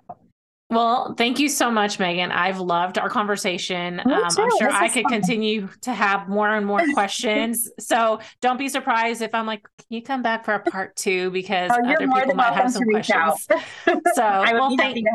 [0.70, 2.32] Well, thank you so much, Megan.
[2.32, 3.99] I've loved our conversation.
[3.99, 5.11] Um, I'm sure this I could fun.
[5.11, 7.70] continue to have more and more questions.
[7.80, 11.30] so don't be surprised if I'm like, can you come back for a part two?
[11.30, 13.47] Because oh, other people might have some questions.
[14.16, 15.05] so I well, thank,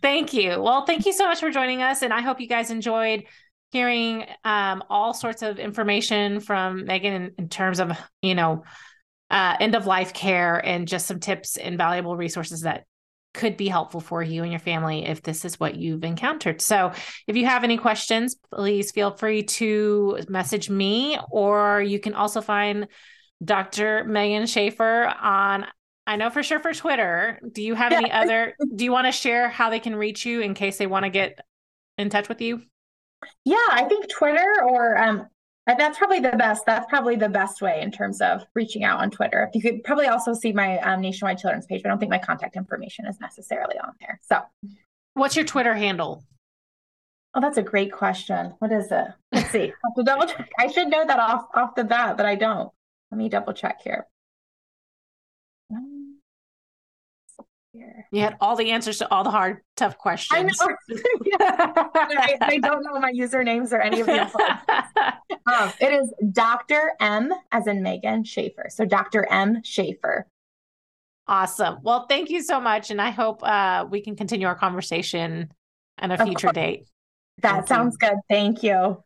[0.00, 0.60] thank you.
[0.60, 2.02] Well, thank you so much for joining us.
[2.02, 3.24] And I hope you guys enjoyed
[3.72, 8.64] hearing um, all sorts of information from Megan in, in terms of, you know,
[9.30, 12.84] uh, end of life care and just some tips and valuable resources that
[13.32, 16.60] could be helpful for you and your family if this is what you've encountered.
[16.60, 16.92] So,
[17.26, 22.40] if you have any questions, please feel free to message me, or you can also
[22.40, 22.88] find
[23.44, 24.04] Dr.
[24.04, 25.66] Megan Schaefer on.
[26.06, 27.38] I know for sure for Twitter.
[27.52, 27.98] Do you have yeah.
[27.98, 28.54] any other?
[28.74, 31.10] Do you want to share how they can reach you in case they want to
[31.10, 31.38] get
[31.98, 32.62] in touch with you?
[33.44, 35.26] Yeah, I think Twitter or um,
[35.74, 36.64] that's probably the best.
[36.66, 39.50] That's probably the best way in terms of reaching out on Twitter.
[39.52, 42.18] You could probably also see my um, Nationwide Children's page, but I don't think my
[42.18, 44.20] contact information is necessarily on there.
[44.22, 44.40] So,
[45.14, 46.24] what's your Twitter handle?
[47.34, 48.54] Oh, that's a great question.
[48.58, 49.06] What is it?
[49.32, 49.72] Let's see.
[49.72, 50.50] I double check.
[50.58, 52.72] I should know that off off the bat, but I don't.
[53.10, 54.06] Let me double check here.
[57.72, 58.06] Here.
[58.10, 60.60] You had all the answers to all the hard, tough questions.
[60.60, 60.76] I know.
[61.40, 64.30] I, I, don't know my usernames or any of them.
[65.46, 66.92] um, it is Dr.
[67.00, 68.66] M, as in Megan Schaefer.
[68.70, 69.26] So Dr.
[69.30, 70.26] M Schaefer.
[71.26, 71.78] Awesome.
[71.82, 72.90] Well, thank you so much.
[72.90, 75.52] And I hope uh, we can continue our conversation
[75.98, 76.86] at a future date.
[77.42, 78.08] That thank sounds you.
[78.08, 78.18] good.
[78.28, 79.02] Thank you.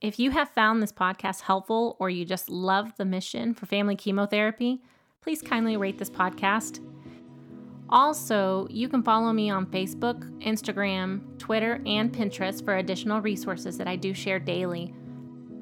[0.00, 3.96] If you have found this podcast helpful or you just love the mission for family
[3.96, 4.82] chemotherapy,
[5.22, 6.80] please kindly rate this podcast
[7.88, 13.88] also, you can follow me on Facebook, Instagram, Twitter, and Pinterest for additional resources that
[13.88, 14.94] I do share daily.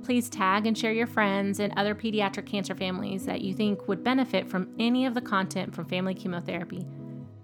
[0.04, 4.02] Please tag and share your friends and other pediatric cancer families that you think would
[4.02, 6.86] benefit from any of the content from family chemotherapy.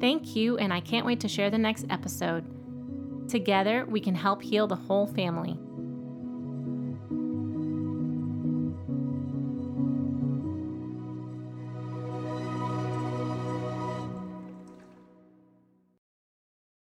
[0.01, 2.45] Thank you, and I can't wait to share the next episode.
[3.29, 5.59] Together, we can help heal the whole family.